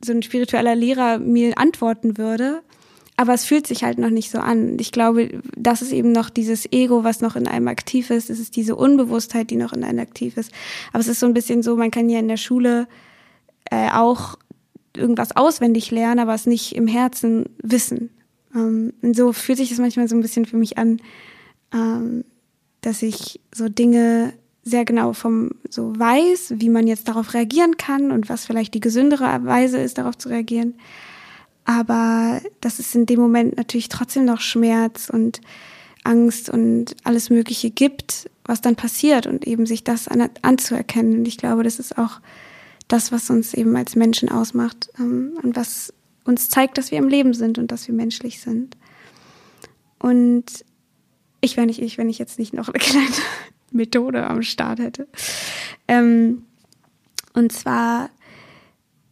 so 0.04 0.12
ein 0.12 0.22
spiritueller 0.22 0.76
Lehrer 0.76 1.18
mir 1.18 1.58
antworten 1.58 2.18
würde 2.18 2.62
aber 3.18 3.34
es 3.34 3.44
fühlt 3.44 3.66
sich 3.66 3.82
halt 3.82 3.98
noch 3.98 4.10
nicht 4.10 4.30
so 4.30 4.38
an. 4.38 4.76
Ich 4.78 4.92
glaube, 4.92 5.42
das 5.56 5.82
ist 5.82 5.90
eben 5.90 6.12
noch 6.12 6.30
dieses 6.30 6.70
Ego, 6.70 7.02
was 7.02 7.20
noch 7.20 7.34
in 7.34 7.48
einem 7.48 7.66
aktiv 7.66 8.10
ist. 8.10 8.30
Es 8.30 8.38
ist 8.38 8.54
diese 8.54 8.76
Unbewusstheit, 8.76 9.50
die 9.50 9.56
noch 9.56 9.72
in 9.72 9.82
einem 9.82 9.98
aktiv 9.98 10.36
ist. 10.36 10.52
Aber 10.92 11.00
es 11.00 11.08
ist 11.08 11.18
so 11.18 11.26
ein 11.26 11.34
bisschen 11.34 11.64
so, 11.64 11.74
man 11.74 11.90
kann 11.90 12.08
ja 12.08 12.20
in 12.20 12.28
der 12.28 12.36
Schule 12.36 12.86
äh, 13.72 13.90
auch 13.90 14.38
irgendwas 14.96 15.36
auswendig 15.36 15.90
lernen, 15.90 16.20
aber 16.20 16.32
es 16.32 16.46
nicht 16.46 16.76
im 16.76 16.86
Herzen 16.86 17.46
wissen. 17.60 18.10
Ähm, 18.54 18.92
und 19.02 19.16
so 19.16 19.32
fühlt 19.32 19.58
sich 19.58 19.70
das 19.70 19.78
manchmal 19.80 20.06
so 20.06 20.14
ein 20.14 20.22
bisschen 20.22 20.46
für 20.46 20.56
mich 20.56 20.78
an, 20.78 21.00
ähm, 21.74 22.24
dass 22.82 23.02
ich 23.02 23.40
so 23.52 23.68
Dinge 23.68 24.32
sehr 24.62 24.84
genau 24.84 25.12
vom 25.12 25.50
so 25.68 25.92
weiß, 25.98 26.54
wie 26.58 26.68
man 26.68 26.86
jetzt 26.86 27.08
darauf 27.08 27.34
reagieren 27.34 27.78
kann 27.78 28.12
und 28.12 28.28
was 28.28 28.46
vielleicht 28.46 28.74
die 28.74 28.80
gesündere 28.80 29.44
Weise 29.44 29.78
ist, 29.78 29.98
darauf 29.98 30.16
zu 30.16 30.28
reagieren. 30.28 30.74
Aber 31.68 32.40
das 32.62 32.78
ist 32.78 32.94
in 32.94 33.04
dem 33.04 33.20
Moment 33.20 33.58
natürlich 33.58 33.90
trotzdem 33.90 34.24
noch 34.24 34.40
Schmerz 34.40 35.10
und 35.10 35.42
Angst 36.02 36.48
und 36.48 36.96
alles 37.04 37.28
Mögliche 37.28 37.70
gibt, 37.70 38.30
was 38.46 38.62
dann 38.62 38.74
passiert 38.74 39.26
und 39.26 39.46
eben 39.46 39.66
sich 39.66 39.84
das 39.84 40.08
an, 40.08 40.30
anzuerkennen. 40.40 41.18
Und 41.18 41.28
ich 41.28 41.36
glaube, 41.36 41.64
das 41.64 41.78
ist 41.78 41.98
auch 41.98 42.22
das, 42.88 43.12
was 43.12 43.28
uns 43.28 43.52
eben 43.52 43.76
als 43.76 43.96
Menschen 43.96 44.30
ausmacht 44.30 44.88
ähm, 44.98 45.38
und 45.42 45.56
was 45.56 45.92
uns 46.24 46.48
zeigt, 46.48 46.78
dass 46.78 46.90
wir 46.90 46.96
im 46.96 47.08
Leben 47.08 47.34
sind 47.34 47.58
und 47.58 47.70
dass 47.70 47.86
wir 47.86 47.94
menschlich 47.94 48.40
sind. 48.40 48.74
Und 49.98 50.64
ich 51.42 51.58
wäre 51.58 51.66
nicht 51.66 51.82
ich, 51.82 51.98
wenn 51.98 52.08
ich 52.08 52.18
jetzt 52.18 52.38
nicht 52.38 52.54
noch 52.54 52.70
eine 52.70 52.78
kleine 52.78 53.06
Methode 53.72 54.26
am 54.26 54.40
Start 54.40 54.78
hätte. 54.78 55.06
Ähm, 55.86 56.46
und 57.34 57.52
zwar 57.52 58.08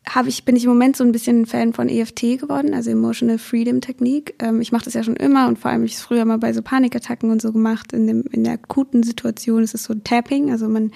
habe 0.09 0.29
ich, 0.29 0.45
bin 0.45 0.55
ich 0.55 0.65
im 0.65 0.71
Moment 0.71 0.97
so 0.97 1.05
ein 1.05 1.13
bisschen 1.13 1.47
Fan 1.47 1.73
von 1.73 1.89
EFT 1.89 2.39
geworden, 2.39 2.75
also 2.75 2.91
Emotional 2.91 3.39
Freedom 3.39 3.81
Technik. 3.81 4.35
Ähm, 4.39 4.61
ich 4.61 4.71
mache 4.71 4.85
das 4.85 4.95
ja 4.95 5.03
schon 5.03 5.17
immer 5.17 5.49
und 5.49 5.59
vor 5.59 5.71
allem 5.71 5.85
ich 5.85 5.95
es 5.95 6.01
früher 6.01 6.25
mal 6.25 6.39
bei 6.39 6.53
so 6.53 6.63
Panikattacken 6.63 7.31
und 7.31 7.43
so 7.43 7.53
gemacht. 7.53 7.93
In, 7.93 8.07
dem, 8.07 8.25
in 8.31 8.45
der 8.45 8.55
akuten 8.55 9.03
Situation 9.03 9.63
ist 9.63 9.75
es 9.75 9.85
so 9.85 9.95
Tapping, 9.95 10.51
also 10.51 10.69
man 10.69 10.93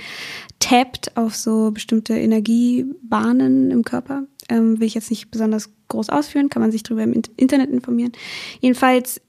tappt 0.60 1.16
auf 1.16 1.34
so 1.34 1.72
bestimmte 1.72 2.14
Energiebahnen 2.14 3.70
im 3.70 3.84
Körper. 3.84 4.24
Ähm, 4.48 4.78
will 4.78 4.86
ich 4.86 4.94
jetzt 4.94 5.10
nicht 5.10 5.30
besonders 5.30 5.70
groß 5.88 6.08
ausführen, 6.08 6.48
kann 6.48 6.62
man 6.62 6.70
sich 6.70 6.82
darüber 6.82 7.02
im 7.02 7.20
Internet 7.36 7.70
informieren. 7.70 8.12
Jedenfalls 8.60 9.20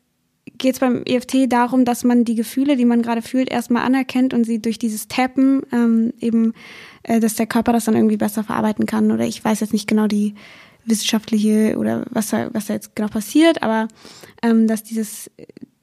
geht 0.46 0.74
es 0.74 0.80
beim 0.80 1.04
EFT 1.06 1.52
darum, 1.52 1.86
dass 1.86 2.04
man 2.04 2.26
die 2.26 2.36
Gefühle, 2.36 2.76
die 2.76 2.86
man 2.86 3.02
gerade 3.02 3.22
fühlt, 3.22 3.50
erstmal 3.50 3.84
anerkennt 3.84 4.34
und 4.34 4.44
sie 4.44 4.62
durch 4.62 4.80
dieses 4.80 5.08
Tappen 5.08 5.62
ähm, 5.72 6.14
eben, 6.20 6.54
äh, 7.04 7.20
dass 7.20 7.36
der 7.36 7.48
Körper 7.48 7.74
das 7.74 7.86
dann 7.86 7.96
irgendwie 7.96 8.18
besser 8.18 8.44
verarbeiten 8.44 8.86
kann. 8.86 9.12
Oder 9.12 9.26
ich 9.26 9.44
weiß 9.44 9.60
jetzt 9.60 9.74
nicht 9.74 9.88
genau 9.88 10.08
die 10.08 10.36
wissenschaftliche 10.86 11.78
oder 11.78 12.06
was 12.10 12.30
da, 12.30 12.50
was 12.54 12.68
da 12.68 12.74
jetzt 12.74 12.96
genau 12.96 13.08
passiert, 13.08 13.62
aber 13.62 13.88
ähm, 14.42 14.68
dass 14.68 14.84
dieses 14.84 15.30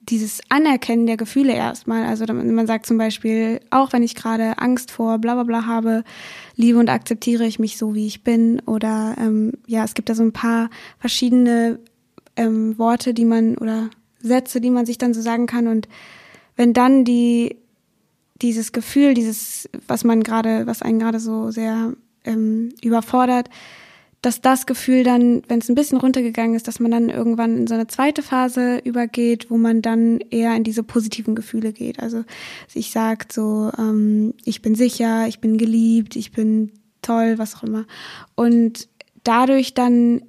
dieses 0.09 0.41
Anerkennen 0.49 1.07
der 1.07 1.17
Gefühle 1.17 1.53
erstmal, 1.53 2.05
also 2.05 2.25
man 2.33 2.67
sagt 2.67 2.87
zum 2.87 2.97
Beispiel, 2.99 3.61
auch 3.71 3.93
wenn 3.93 4.03
ich 4.03 4.15
gerade 4.15 4.59
Angst 4.59 4.91
vor 4.91 5.19
bla 5.19 5.35
bla 5.35 5.45
bla 5.45 5.67
habe, 5.67 6.03
liebe 6.57 6.79
und 6.79 6.89
akzeptiere 6.89 7.45
ich 7.45 7.59
mich 7.59 7.77
so, 7.77 7.95
wie 7.95 8.07
ich 8.07 8.25
bin. 8.25 8.61
Oder 8.65 9.17
ähm, 9.19 9.53
ja, 9.67 9.85
es 9.85 9.95
gibt 9.95 10.09
da 10.09 10.15
so 10.15 10.23
ein 10.23 10.33
paar 10.33 10.71
verschiedene 10.99 11.79
ähm, 12.37 12.79
Worte, 12.79 13.13
die 13.13 13.27
man 13.27 13.57
oder 13.59 13.91
Sätze, 14.21 14.61
die 14.61 14.71
man 14.71 14.87
sich 14.87 14.99
dann 14.99 15.15
so 15.15 15.21
sagen 15.21 15.47
kann. 15.47 15.67
Und 15.67 15.89
wenn 16.57 16.73
dann 16.73 17.05
die 17.05 17.57
dieses 18.43 18.73
Gefühl, 18.73 19.15
dieses, 19.15 19.69
was 19.87 20.05
man 20.05 20.23
gerade, 20.23 20.67
was 20.67 20.83
einen 20.83 20.99
gerade 20.99 21.21
so 21.21 21.51
sehr 21.51 21.93
ähm, 22.25 22.73
überfordert, 22.83 23.51
dass 24.23 24.41
das 24.41 24.67
Gefühl 24.67 25.05
dann, 25.05 25.43
wenn 25.49 25.61
es 25.61 25.69
ein 25.69 25.77
bisschen 25.77 25.99
runtergegangen 25.99 26.57
ist, 26.57 26.67
dass 26.67 26.81
man 26.81 26.91
dann 26.91 27.09
irgendwann 27.09 27.57
in 27.57 27.67
so 27.69 27.75
eine 27.75 27.87
zweite 27.87 28.23
Phase 28.23 28.79
übergeht, 28.79 29.49
wo 29.49 29.59
man 29.59 29.81
dann 29.81 30.19
eher 30.31 30.57
in 30.57 30.65
diese 30.65 30.83
positiven 30.83 31.37
Gefühle 31.37 31.73
geht. 31.73 32.01
Also 32.01 32.25
sich 32.67 32.91
sagt 32.91 33.33
so, 33.33 33.71
ähm, 33.79 34.35
ich 34.45 34.61
bin 34.61 34.75
sicher, 34.75 35.29
ich 35.29 35.39
bin 35.41 35.57
geliebt, 35.57 36.17
ich 36.17 36.33
bin 36.33 36.73
toll, 37.01 37.39
was 37.39 37.55
auch 37.55 37.63
immer. 37.63 37.87
Und 38.35 38.89
dadurch 39.23 39.75
dann 39.75 40.23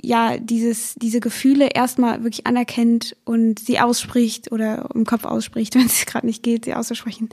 ja 0.00 0.36
dieses 0.38 0.94
diese 0.94 1.20
Gefühle 1.20 1.68
erstmal 1.74 2.24
wirklich 2.24 2.46
anerkennt 2.46 3.16
und 3.24 3.58
sie 3.58 3.80
ausspricht 3.80 4.52
oder 4.52 4.90
im 4.94 5.04
Kopf 5.04 5.24
ausspricht, 5.24 5.74
wenn 5.76 5.86
es 5.86 6.06
gerade 6.06 6.26
nicht 6.26 6.42
geht, 6.42 6.64
sie 6.64 6.74
auszusprechen 6.74 7.28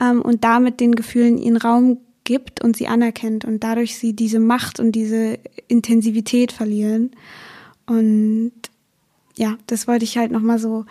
ähm, 0.00 0.22
und 0.22 0.44
damit 0.44 0.80
den 0.80 0.94
Gefühlen 0.94 1.38
ihren 1.38 1.56
Raum 1.56 1.98
gibt 2.24 2.62
und 2.62 2.76
sie 2.76 2.88
anerkennt 2.88 3.44
und 3.44 3.64
dadurch 3.64 3.98
sie 3.98 4.14
diese 4.14 4.40
Macht 4.40 4.80
und 4.80 4.92
diese 4.92 5.38
Intensivität 5.68 6.52
verlieren 6.52 7.10
und 7.86 8.52
ja, 9.36 9.56
das 9.66 9.88
wollte 9.88 10.04
ich 10.04 10.16
halt 10.16 10.30
noch 10.30 10.40
mal 10.40 10.58
so 10.58 10.84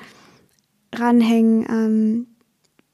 ranhängen, 0.93 1.65
ähm, 1.69 2.27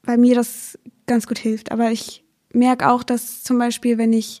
weil 0.02 0.18
mir 0.18 0.34
das 0.34 0.78
ganz 1.06 1.26
gut 1.26 1.38
hilft. 1.38 1.72
Aber 1.72 1.90
ich 1.90 2.24
merke 2.52 2.88
auch, 2.88 3.02
dass 3.02 3.42
zum 3.42 3.58
Beispiel, 3.58 3.98
wenn 3.98 4.12
ich 4.12 4.40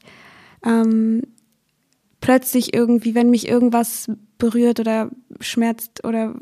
ähm, 0.64 1.22
plötzlich 2.20 2.74
irgendwie, 2.74 3.14
wenn 3.14 3.30
mich 3.30 3.48
irgendwas 3.48 4.10
berührt 4.38 4.80
oder 4.80 5.10
schmerzt 5.40 6.04
oder 6.04 6.34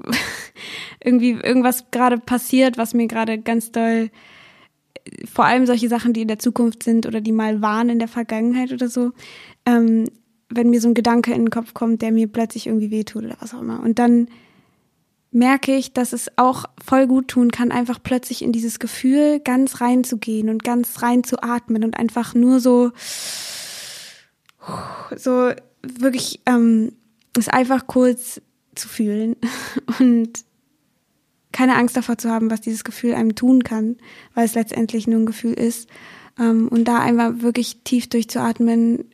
irgendwie 1.05 1.33
irgendwas 1.33 1.91
gerade 1.91 2.19
passiert, 2.19 2.79
was 2.79 2.95
mir 2.95 3.07
gerade 3.07 3.39
ganz 3.39 3.73
doll, 3.73 4.11
vor 5.31 5.45
allem 5.45 5.67
solche 5.67 5.89
Sachen, 5.89 6.13
die 6.13 6.23
in 6.23 6.29
der 6.29 6.39
Zukunft 6.39 6.83
sind 6.83 7.07
oder 7.07 7.21
die 7.21 7.33
mal 7.33 7.63
waren 7.63 7.89
in 7.89 7.99
der 7.99 8.09
Vergangenheit 8.09 8.73
oder 8.73 8.89
so, 8.89 9.13
ähm, 9.67 10.05
wenn 10.51 10.71
mir 10.71 10.81
so 10.81 10.89
ein 10.89 10.95
Gedanke 10.95 11.33
in 11.33 11.43
den 11.43 11.51
Kopf 11.51 11.75
kommt, 11.75 12.03
der 12.03 12.13
mir 12.13 12.27
plötzlich 12.27 12.67
irgendwie 12.67 12.91
wehtut 12.91 13.25
oder 13.25 13.37
was 13.41 13.55
auch 13.55 13.61
immer. 13.61 13.81
Und 13.81 13.99
dann 13.99 14.29
merke 15.31 15.77
ich, 15.77 15.93
dass 15.93 16.13
es 16.13 16.31
auch 16.37 16.65
voll 16.83 17.07
gut 17.07 17.29
tun 17.29 17.51
kann, 17.51 17.71
einfach 17.71 18.03
plötzlich 18.03 18.43
in 18.43 18.53
dieses 18.53 18.79
Gefühl 18.79 19.41
ganz 19.41 19.81
reinzugehen 19.81 20.49
und 20.49 20.65
ganz 20.65 21.03
rein 21.03 21.23
zu 21.23 21.43
atmen 21.43 21.85
und 21.85 21.99
einfach 21.99 22.35
nur 22.35 22.61
so, 22.61 22.93
so 25.17 25.53
wirklich 25.83 26.41
ähm, 26.47 26.93
es 27.37 27.49
einfach 27.49 27.87
kurz 27.87 28.41
zu 28.75 28.89
fühlen 28.89 29.37
und 29.99 30.45
keine 31.53 31.77
Angst 31.77 31.97
davor 31.97 32.19
zu 32.19 32.31
haben, 32.31 32.51
was 32.51 32.61
dieses 32.61 32.85
Gefühl 32.85 33.15
einem 33.15 33.35
tun 33.35 33.65
kann, 33.65 33.97
weil 34.35 34.45
es 34.45 34.55
letztendlich 34.55 35.07
nur 35.07 35.21
ein 35.21 35.27
Gefühl 35.27 35.55
ist. 35.55 35.89
Ähm, 36.39 36.69
und 36.69 36.85
da 36.85 36.99
einfach 37.01 37.41
wirklich 37.41 37.83
tief 37.85 38.09
durchzuatmen, 38.09 39.05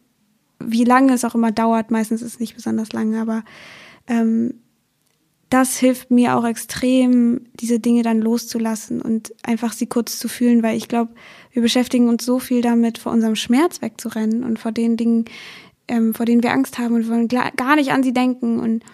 wie 0.59 0.85
lange 0.85 1.15
es 1.15 1.25
auch 1.25 1.35
immer 1.35 1.53
dauert, 1.53 1.91
meistens 1.91 2.23
ist 2.23 2.35
es 2.35 2.41
nicht 2.41 2.55
besonders 2.55 2.93
lange, 2.93 3.21
aber 3.21 3.45
ähm, 4.07 4.55
das 5.51 5.77
hilft 5.77 6.11
mir 6.11 6.37
auch 6.37 6.45
extrem, 6.45 7.43
diese 7.55 7.79
Dinge 7.79 8.03
dann 8.03 8.21
loszulassen 8.21 9.01
und 9.01 9.33
einfach 9.43 9.73
sie 9.73 9.87
kurz 9.87 10.19
zu 10.19 10.29
fühlen, 10.29 10.63
weil 10.63 10.77
ich 10.77 10.89
glaube, 10.89 11.15
wir 11.53 11.63
beschäftigen 11.63 12.09
uns 12.09 12.25
so 12.25 12.41
viel 12.41 12.61
damit, 12.61 12.99
vor 12.99 13.13
unserem 13.13 13.37
Schmerz 13.37 13.81
wegzurennen 13.81 14.43
und 14.43 14.59
vor 14.59 14.73
den 14.73 14.97
Dingen, 14.97 15.27
ähm, 15.89 16.15
vor 16.15 16.27
denen 16.27 16.43
wir 16.43 16.53
Angst 16.53 16.79
haben 16.79 16.95
und 16.95 17.09
wollen 17.09 17.29
gar 17.29 17.77
nicht 17.77 17.93
an 17.93 18.03
sie 18.03 18.13
denken 18.13 18.59
und 18.61 18.85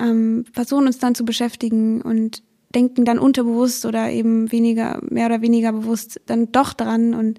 ähm, 0.00 0.44
versuchen 0.52 0.86
uns 0.86 0.98
dann 0.98 1.14
zu 1.14 1.24
beschäftigen 1.24 2.02
und 2.02 2.42
denken 2.74 3.04
dann 3.04 3.18
unterbewusst 3.18 3.86
oder 3.86 4.10
eben 4.10 4.52
weniger, 4.52 5.00
mehr 5.08 5.26
oder 5.26 5.40
weniger 5.40 5.72
bewusst 5.72 6.20
dann 6.26 6.52
doch 6.52 6.74
dran 6.74 7.14
und 7.14 7.38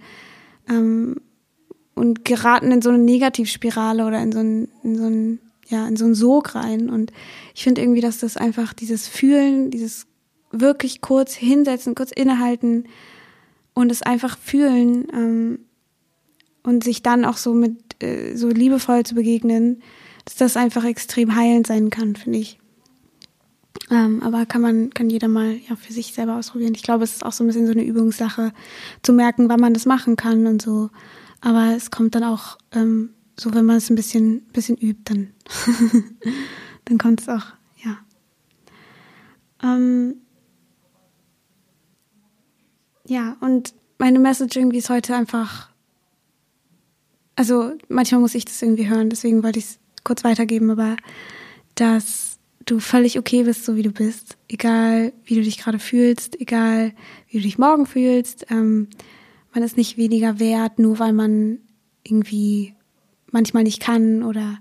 ähm, 0.67 1.17
und 1.97 2.25
geraten 2.25 2.71
in 2.71 2.81
so 2.81 2.89
eine 2.89 2.99
Negativspirale 2.99 4.05
oder 4.05 4.21
in 4.21 4.31
so 4.31 4.39
ein, 4.39 4.67
in 4.83 4.95
so 4.95 5.05
ein, 5.05 5.39
ja, 5.67 5.87
in 5.87 5.97
so 5.97 6.05
ein 6.05 6.13
Sog 6.13 6.53
rein. 6.53 6.89
Und 6.89 7.11
ich 7.55 7.63
finde 7.63 7.81
irgendwie, 7.81 8.01
dass 8.01 8.19
das 8.19 8.37
einfach 8.37 8.73
dieses 8.73 9.07
Fühlen, 9.07 9.71
dieses 9.71 10.05
wirklich 10.51 11.01
kurz 11.01 11.33
hinsetzen, 11.33 11.95
kurz 11.95 12.11
innehalten 12.11 12.85
und 13.73 13.91
es 13.91 14.03
einfach 14.03 14.37
fühlen 14.37 15.07
ähm, 15.11 15.59
und 16.67 16.83
sich 16.83 17.01
dann 17.01 17.23
auch 17.23 17.37
so 17.37 17.53
mit 17.53 18.03
äh, 18.03 18.35
so 18.35 18.49
liebevoll 18.49 19.05
zu 19.05 19.15
begegnen, 19.15 19.81
dass 20.25 20.35
das 20.35 20.57
einfach 20.57 20.83
extrem 20.83 21.33
heilend 21.33 21.65
sein 21.65 21.89
kann, 21.89 22.17
finde 22.17 22.39
ich. 22.39 22.59
Ähm, 23.89 24.21
aber 24.21 24.45
kann 24.45 24.61
man, 24.61 24.89
kann 24.89 25.09
jeder 25.09 25.29
mal 25.29 25.55
ja 25.69 25.77
für 25.77 25.93
sich 25.93 26.13
selber 26.13 26.35
ausprobieren. 26.35 26.75
Ich 26.75 26.83
glaube, 26.83 27.05
es 27.05 27.13
ist 27.13 27.25
auch 27.25 27.31
so 27.31 27.45
ein 27.45 27.47
bisschen 27.47 27.67
so 27.67 27.71
eine 27.71 27.85
Übungssache, 27.85 28.51
zu 29.01 29.13
merken, 29.13 29.47
wann 29.47 29.61
man 29.61 29.73
das 29.73 29.85
machen 29.85 30.17
kann 30.17 30.45
und 30.45 30.61
so. 30.61 30.89
Aber 31.39 31.73
es 31.73 31.89
kommt 31.89 32.15
dann 32.15 32.25
auch 32.25 32.57
ähm, 32.73 33.11
so, 33.39 33.53
wenn 33.53 33.63
man 33.63 33.77
es 33.77 33.89
ein 33.89 33.95
bisschen, 33.95 34.41
bisschen 34.47 34.75
übt, 34.75 35.03
dann, 35.05 35.29
dann 36.83 36.97
kommt 36.97 37.21
es 37.21 37.29
auch, 37.29 37.45
ja. 37.81 37.97
Ähm, 39.63 40.15
ja, 43.05 43.37
und 43.39 43.73
meine 43.99 44.19
Message 44.19 44.57
irgendwie 44.57 44.79
ist 44.79 44.89
heute 44.89 45.15
einfach 45.15 45.69
also 47.37 47.73
manchmal 47.87 48.19
muss 48.19 48.35
ich 48.35 48.45
das 48.45 48.61
irgendwie 48.61 48.89
hören, 48.89 49.09
deswegen 49.09 49.43
wollte 49.43 49.59
ich 49.59 49.65
es 49.65 49.79
kurz 50.03 50.23
weitergeben, 50.23 50.71
aber 50.71 50.97
dass 51.75 52.39
du 52.65 52.79
völlig 52.79 53.19
okay 53.19 53.43
bist, 53.43 53.63
so 53.63 53.75
wie 53.75 53.83
du 53.83 53.91
bist, 53.91 54.37
egal 54.49 55.13
wie 55.23 55.35
du 55.35 55.43
dich 55.43 55.59
gerade 55.59 55.79
fühlst, 55.79 56.41
egal 56.41 56.93
wie 57.29 57.37
du 57.37 57.43
dich 57.43 57.59
morgen 57.59 57.85
fühlst, 57.85 58.47
ähm, 58.49 58.87
man 59.53 59.63
ist 59.63 59.77
nicht 59.77 59.97
weniger 59.97 60.39
wert, 60.39 60.79
nur 60.79 60.97
weil 60.99 61.13
man 61.13 61.59
irgendwie 62.03 62.73
manchmal 63.31 63.63
nicht 63.63 63.81
kann 63.81 64.23
oder 64.23 64.57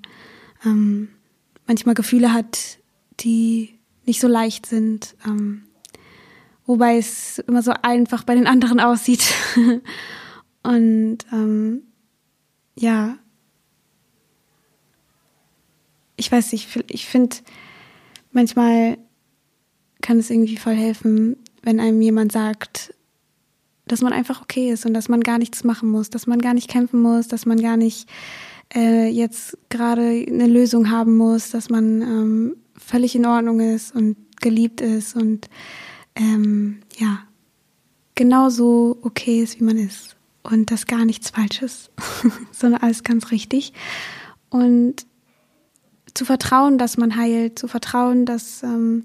ähm, 0.65 1.09
manchmal 1.67 1.95
Gefühle 1.95 2.33
hat, 2.35 2.79
die 3.21 3.71
nicht 4.05 4.21
so 4.21 4.29
leicht 4.29 4.67
sind, 4.67 5.17
ähm, 5.27 5.63
wobei 6.67 6.99
es 6.99 7.39
immer 7.39 7.63
so 7.63 7.73
einfach 7.83 8.25
bei 8.25 8.35
den 8.35 8.47
anderen 8.47 8.81
aussieht. 8.81 9.25
Und 10.63 11.19
ähm, 11.33 11.83
ja, 12.79 13.17
ich 16.17 16.31
weiß 16.31 16.53
nicht, 16.53 16.69
ich 16.89 17.07
finde, 17.07 17.37
manchmal 18.33 18.99
kann 20.01 20.19
es 20.19 20.31
irgendwie 20.31 20.57
voll 20.57 20.75
helfen, 20.75 21.37
wenn 21.63 21.81
einem 21.81 22.01
jemand 22.01 22.33
sagt, 22.33 22.95
dass 23.87 24.03
man 24.03 24.13
einfach 24.13 24.43
okay 24.43 24.71
ist 24.71 24.87
und 24.87 24.95
dass 24.95 25.09
man 25.09 25.21
gar 25.21 25.39
nichts 25.39 25.65
machen 25.65 25.89
muss, 25.89 26.11
dass 26.11 26.27
man 26.27 26.41
gar 26.41 26.55
nicht 26.55 26.69
kämpfen 26.69 27.01
muss, 27.01 27.29
dass 27.29 27.47
man 27.47 27.61
gar 27.61 27.77
nicht 27.77 28.09
äh, 28.75 29.09
jetzt 29.09 29.57
gerade 29.69 30.25
eine 30.29 30.47
Lösung 30.47 30.91
haben 30.91 31.17
muss, 31.17 31.51
dass 31.51 31.71
man 31.71 32.03
ähm, 32.03 32.57
völlig 32.77 33.15
in 33.15 33.27
Ordnung 33.27 33.61
ist 33.61 33.95
und 33.95 34.17
geliebt 34.41 34.81
ist 34.81 35.17
und 35.17 35.49
ähm, 36.15 36.81
ja, 36.99 37.21
genauso 38.15 38.99
okay 39.03 39.43
ist, 39.43 39.61
wie 39.61 39.65
man 39.65 39.77
ist 39.77 40.16
und 40.51 40.71
dass 40.71 40.87
gar 40.87 41.05
nichts 41.05 41.31
falsch 41.31 41.63
ist, 41.63 41.91
sondern 42.53 42.83
alles 42.83 43.03
ganz 43.03 43.31
richtig. 43.31 43.73
Und 44.49 45.07
zu 46.15 46.25
vertrauen, 46.25 46.79
dass 46.79 46.97
man 46.97 47.17
heilt, 47.17 47.59
zu 47.59 47.69
vertrauen, 47.69 48.25
dass, 48.25 48.63
ähm, 48.63 49.05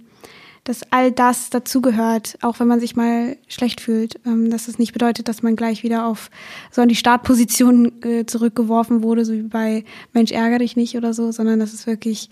dass 0.63 0.81
all 0.91 1.11
das 1.11 1.49
dazugehört, 1.49 2.37
auch 2.41 2.59
wenn 2.59 2.67
man 2.67 2.79
sich 2.79 2.95
mal 2.95 3.37
schlecht 3.47 3.81
fühlt, 3.81 4.19
ähm, 4.25 4.49
dass 4.49 4.67
es 4.67 4.79
nicht 4.79 4.93
bedeutet, 4.93 5.27
dass 5.27 5.43
man 5.43 5.55
gleich 5.55 5.83
wieder 5.83 6.05
auf 6.05 6.29
so 6.71 6.81
an 6.81 6.89
die 6.89 6.95
Startposition 6.95 8.01
äh, 8.03 8.25
zurückgeworfen 8.25 9.03
wurde, 9.03 9.25
so 9.25 9.33
wie 9.33 9.41
bei 9.41 9.83
Mensch 10.13 10.31
ärgere 10.31 10.59
dich 10.59 10.75
nicht 10.75 10.95
oder 10.95 11.13
so, 11.13 11.31
sondern 11.31 11.59
dass 11.59 11.73
es 11.73 11.87
wirklich, 11.87 12.29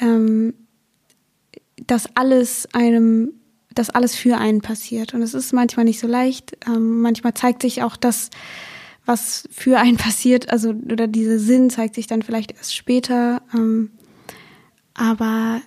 ähm, 0.00 0.54
dass 1.86 2.08
alles 2.14 2.68
einem 2.72 3.32
dass 3.74 3.90
alles 3.90 4.16
für 4.16 4.38
einen 4.38 4.60
passiert. 4.60 5.14
Und 5.14 5.22
es 5.22 5.34
ist 5.34 5.52
manchmal 5.52 5.84
nicht 5.84 6.00
so 6.00 6.06
leicht. 6.06 6.56
Ähm, 6.66 7.00
manchmal 7.00 7.34
zeigt 7.34 7.62
sich 7.62 7.82
auch 7.82 7.96
das, 7.96 8.30
was 9.06 9.48
für 9.50 9.78
einen 9.78 9.96
passiert, 9.98 10.50
also 10.50 10.70
oder 10.70 11.06
dieser 11.06 11.38
Sinn 11.38 11.70
zeigt 11.70 11.94
sich 11.94 12.06
dann 12.06 12.22
vielleicht 12.22 12.52
erst 12.52 12.74
später. 12.74 13.42
Ähm, 13.52 13.90
aber 14.94 15.60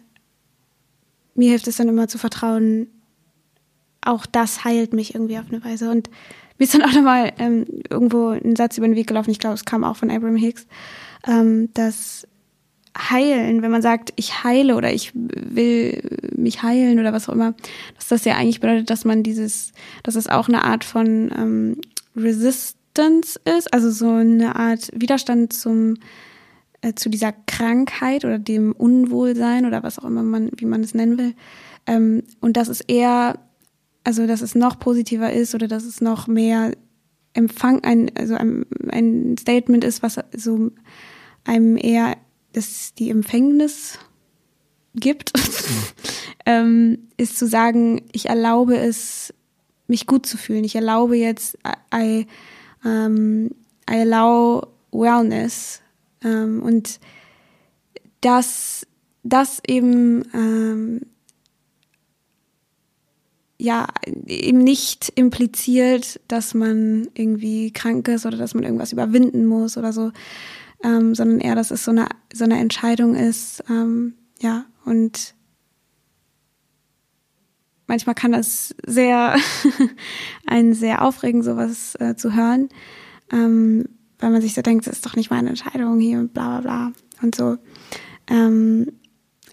mir 1.35 1.49
hilft 1.49 1.67
es 1.67 1.77
dann 1.77 1.89
immer 1.89 2.07
zu 2.07 2.17
vertrauen, 2.17 2.87
auch 4.01 4.25
das 4.25 4.63
heilt 4.63 4.93
mich 4.93 5.13
irgendwie 5.13 5.37
auf 5.37 5.45
eine 5.49 5.63
Weise. 5.63 5.91
Und 5.91 6.09
mir 6.57 6.63
ist 6.63 6.73
dann 6.73 6.83
auch 6.83 6.93
nochmal 6.93 7.33
ähm, 7.37 7.65
irgendwo 7.89 8.29
ein 8.29 8.55
Satz 8.55 8.77
über 8.77 8.87
den 8.87 8.95
Weg 8.95 9.07
gelaufen, 9.07 9.31
ich 9.31 9.39
glaube, 9.39 9.55
es 9.55 9.65
kam 9.65 9.83
auch 9.83 9.97
von 9.97 10.09
Abraham 10.09 10.37
Hicks, 10.37 10.65
ähm, 11.27 11.69
dass 11.73 12.27
heilen, 12.97 13.62
wenn 13.62 13.71
man 13.71 13.81
sagt, 13.81 14.13
ich 14.15 14.43
heile 14.43 14.75
oder 14.75 14.91
ich 14.91 15.12
will 15.13 16.01
mich 16.36 16.63
heilen 16.63 16.99
oder 16.99 17.13
was 17.13 17.29
auch 17.29 17.33
immer, 17.33 17.53
dass 17.95 18.07
das 18.07 18.25
ja 18.25 18.36
eigentlich 18.36 18.60
bedeutet, 18.60 18.89
dass 18.89 19.05
man 19.05 19.23
dieses, 19.23 19.71
dass 20.03 20.15
es 20.15 20.27
auch 20.27 20.47
eine 20.47 20.63
Art 20.63 20.83
von 20.83 21.31
ähm, 21.36 21.81
Resistance 22.15 23.39
ist, 23.45 23.73
also 23.73 23.91
so 23.91 24.10
eine 24.10 24.55
Art 24.55 24.89
Widerstand 24.93 25.53
zum 25.53 25.95
äh, 26.81 26.93
zu 26.93 27.10
dieser 27.10 27.31
Krankheit 27.31 28.23
oder 28.23 28.39
dem 28.39 28.71
Unwohlsein 28.71 29.65
oder 29.65 29.83
was 29.83 29.99
auch 29.99 30.05
immer 30.05 30.23
man, 30.23 30.51
wie 30.57 30.65
man 30.65 30.83
es 30.83 30.93
nennen 30.93 31.17
will. 31.17 31.33
Ähm, 31.88 32.23
und 32.39 32.57
dass 32.57 32.67
es 32.67 32.81
eher, 32.81 33.39
also 34.03 34.27
dass 34.27 34.41
es 34.41 34.53
noch 34.53 34.79
positiver 34.79 35.33
ist 35.33 35.55
oder 35.55 35.67
dass 35.67 35.86
es 35.86 36.01
noch 36.01 36.27
mehr 36.27 36.73
Empfang, 37.33 37.83
ein, 37.83 38.12
also 38.15 38.36
ein, 38.36 38.65
ein 38.89 39.38
Statement 39.39 39.83
ist, 39.83 40.03
was 40.03 40.19
so 40.36 40.71
einem 41.45 41.77
eher 41.77 42.17
dass 42.57 42.95
die 42.95 43.11
Empfängnis 43.11 43.99
gibt, 44.95 45.31
ähm, 46.47 46.97
ist 47.15 47.37
zu 47.37 47.45
sagen, 47.47 48.01
ich 48.11 48.29
erlaube 48.29 48.75
es, 48.75 49.31
mich 49.85 50.07
gut 50.07 50.25
zu 50.25 50.37
fühlen. 50.37 50.63
Ich 50.63 50.75
erlaube 50.75 51.15
jetzt, 51.17 51.55
I, 51.93 52.25
um, 52.83 53.51
I 53.87 54.01
allow 54.01 54.65
wellness. 54.91 55.81
Ähm, 56.23 56.63
und 56.63 56.99
das, 58.21 58.87
das 59.21 59.61
eben, 59.67 60.23
ähm, 60.33 61.01
ja, 63.59 63.87
eben 64.25 64.59
nicht 64.59 65.09
impliziert, 65.13 66.19
dass 66.27 66.55
man 66.55 67.07
irgendwie 67.13 67.71
krank 67.71 68.07
ist 68.07 68.25
oder 68.25 68.37
dass 68.37 68.55
man 68.55 68.63
irgendwas 68.63 68.93
überwinden 68.93 69.45
muss 69.45 69.77
oder 69.77 69.93
so, 69.93 70.11
ähm, 70.83 71.15
sondern 71.15 71.39
eher, 71.39 71.55
dass 71.55 71.71
es 71.71 71.83
so 71.83 71.91
eine, 71.91 72.07
so 72.33 72.43
eine 72.43 72.59
Entscheidung 72.59 73.15
ist, 73.15 73.63
ähm, 73.69 74.13
ja, 74.39 74.65
und 74.85 75.35
manchmal 77.87 78.15
kann 78.15 78.31
das 78.31 78.75
sehr, 78.85 79.35
einen 80.45 80.73
sehr 80.73 81.01
aufregen, 81.01 81.41
sowas 81.41 81.95
äh, 81.99 82.15
zu 82.15 82.35
hören, 82.35 82.69
ähm, 83.31 83.85
weil 84.19 84.31
man 84.31 84.41
sich 84.41 84.53
so 84.53 84.61
denkt, 84.61 84.87
das 84.87 84.95
ist 84.95 85.05
doch 85.05 85.15
nicht 85.15 85.31
meine 85.31 85.49
Entscheidung 85.49 85.99
hier 85.99 86.19
und 86.19 86.33
bla 86.33 86.59
bla 86.59 86.89
bla 86.89 86.93
und 87.21 87.35
so. 87.35 87.57
Ähm, 88.27 88.91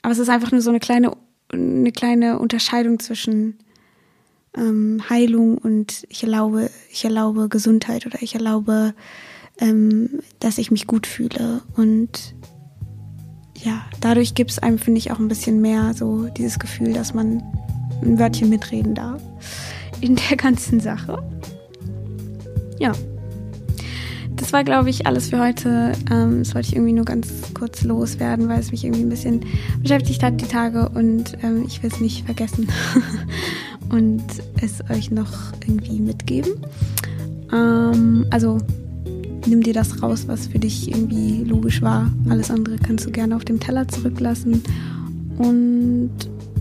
aber 0.02 0.12
es 0.12 0.18
ist 0.18 0.28
einfach 0.28 0.52
nur 0.52 0.60
so 0.60 0.70
eine 0.70 0.80
kleine, 0.80 1.16
eine 1.50 1.92
kleine 1.92 2.38
Unterscheidung 2.38 2.98
zwischen 2.98 3.58
ähm, 4.56 5.02
Heilung 5.08 5.58
und 5.58 6.04
ich 6.08 6.22
erlaube, 6.22 6.70
ich 6.90 7.04
erlaube 7.04 7.48
Gesundheit 7.48 8.06
oder 8.06 8.20
ich 8.22 8.34
erlaube 8.34 8.94
ähm, 9.60 10.20
dass 10.40 10.58
ich 10.58 10.70
mich 10.70 10.86
gut 10.86 11.06
fühle. 11.06 11.62
Und 11.76 12.34
ja, 13.62 13.84
dadurch 14.00 14.34
gibt 14.34 14.50
es 14.50 14.58
einem, 14.58 14.78
finde 14.78 14.98
ich, 14.98 15.10
auch 15.10 15.18
ein 15.18 15.28
bisschen 15.28 15.60
mehr 15.60 15.94
so 15.94 16.28
dieses 16.28 16.58
Gefühl, 16.58 16.92
dass 16.92 17.14
man 17.14 17.42
ein 18.02 18.18
Wörtchen 18.18 18.48
mitreden 18.48 18.94
darf 18.94 19.22
in 20.00 20.16
der 20.16 20.36
ganzen 20.36 20.80
Sache. 20.80 21.22
Ja. 22.78 22.92
Das 24.36 24.52
war, 24.52 24.64
glaube 24.64 24.90
ich, 24.90 25.06
alles 25.06 25.30
für 25.30 25.40
heute. 25.40 25.92
Ähm, 26.10 26.40
das 26.40 26.54
wollte 26.54 26.68
ich 26.68 26.74
irgendwie 26.74 26.92
nur 26.92 27.04
ganz 27.04 27.28
kurz 27.54 27.82
loswerden, 27.84 28.48
weil 28.48 28.60
es 28.60 28.72
mich 28.72 28.84
irgendwie 28.84 29.04
ein 29.04 29.08
bisschen 29.08 29.40
beschäftigt 29.80 30.22
hat, 30.22 30.40
die 30.40 30.46
Tage. 30.46 30.88
Und 30.88 31.38
ähm, 31.42 31.64
ich 31.66 31.82
will 31.82 31.90
es 31.90 32.00
nicht 32.00 32.26
vergessen 32.26 32.68
und 33.90 34.24
es 34.60 34.82
euch 34.90 35.10
noch 35.10 35.52
irgendwie 35.66 36.00
mitgeben. 36.00 36.52
Ähm, 37.52 38.26
also 38.30 38.58
nimm 39.46 39.62
dir 39.62 39.74
das 39.74 40.02
raus, 40.02 40.24
was 40.26 40.46
für 40.46 40.58
dich 40.58 40.90
irgendwie 40.90 41.44
logisch 41.44 41.82
war. 41.82 42.10
Alles 42.28 42.50
andere 42.50 42.76
kannst 42.76 43.06
du 43.06 43.10
gerne 43.10 43.36
auf 43.36 43.44
dem 43.44 43.60
Teller 43.60 43.86
zurücklassen. 43.88 44.62
Und 45.38 46.10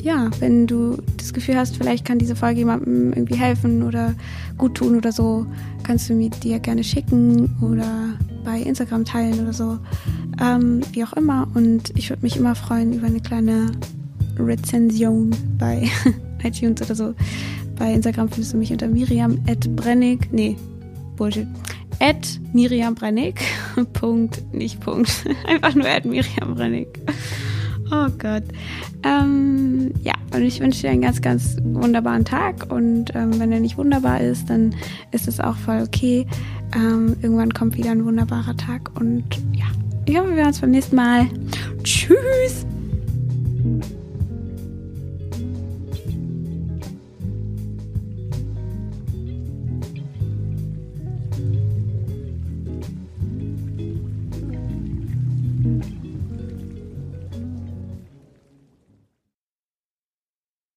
ja, 0.01 0.29
wenn 0.39 0.67
du 0.67 0.97
das 1.17 1.33
Gefühl 1.33 1.55
hast, 1.55 1.77
vielleicht 1.77 2.03
kann 2.05 2.19
diese 2.19 2.35
Folge 2.35 2.59
jemandem 2.59 3.13
irgendwie 3.13 3.35
helfen 3.35 3.83
oder 3.83 4.13
gut 4.57 4.75
tun 4.75 4.97
oder 4.97 5.11
so, 5.11 5.45
kannst 5.83 6.09
du 6.09 6.13
mir 6.13 6.29
dir 6.29 6.59
gerne 6.59 6.83
schicken 6.83 7.55
oder 7.61 8.17
bei 8.43 8.59
Instagram 8.59 9.05
teilen 9.05 9.39
oder 9.39 9.53
so. 9.53 9.79
Ähm, 10.41 10.81
wie 10.91 11.03
auch 11.05 11.13
immer. 11.13 11.47
Und 11.53 11.93
ich 11.95 12.09
würde 12.09 12.23
mich 12.23 12.35
immer 12.35 12.55
freuen 12.55 12.93
über 12.93 13.07
eine 13.07 13.21
kleine 13.21 13.71
Rezension 14.37 15.31
bei 15.57 15.89
iTunes 16.43 16.81
oder 16.81 16.95
so. 16.95 17.13
Bei 17.77 17.93
Instagram 17.93 18.29
findest 18.29 18.53
du 18.53 18.57
mich 18.57 18.71
unter 18.71 18.87
Miriam 18.87 19.39
Brennig. 19.75 20.27
Nee, 20.31 20.57
Bullshit 21.15 21.47
at 21.99 22.39
Miriam 22.53 22.95
Brennig. 22.95 23.41
Punkt, 23.93 24.53
nicht 24.53 24.79
Punkt. 24.79 25.11
Einfach 25.47 25.75
nur 25.75 25.87
at 25.87 26.05
Miriam 26.05 26.55
Brennig. 26.55 26.87
Oh 27.91 28.09
Gott. 28.17 28.43
Ähm, 29.03 29.91
ja, 30.03 30.13
und 30.33 30.41
ich 30.41 30.59
wünsche 30.59 30.81
dir 30.81 30.89
einen 30.89 31.01
ganz, 31.01 31.21
ganz 31.21 31.57
wunderbaren 31.63 32.25
Tag. 32.25 32.71
Und 32.71 33.13
ähm, 33.15 33.39
wenn 33.39 33.51
er 33.51 33.59
nicht 33.59 33.77
wunderbar 33.77 34.21
ist, 34.21 34.49
dann 34.49 34.75
ist 35.11 35.27
es 35.27 35.39
auch 35.39 35.55
voll 35.55 35.83
okay. 35.85 36.25
Ähm, 36.75 37.15
irgendwann 37.21 37.53
kommt 37.53 37.77
wieder 37.77 37.91
ein 37.91 38.05
wunderbarer 38.05 38.57
Tag. 38.57 38.91
Und 38.99 39.23
ja, 39.53 39.65
ich 40.05 40.17
hoffe, 40.17 40.29
wir 40.29 40.37
sehen 40.37 40.47
uns 40.47 40.61
beim 40.61 40.71
nächsten 40.71 40.95
Mal. 40.95 41.27
Tschüss. 41.83 42.65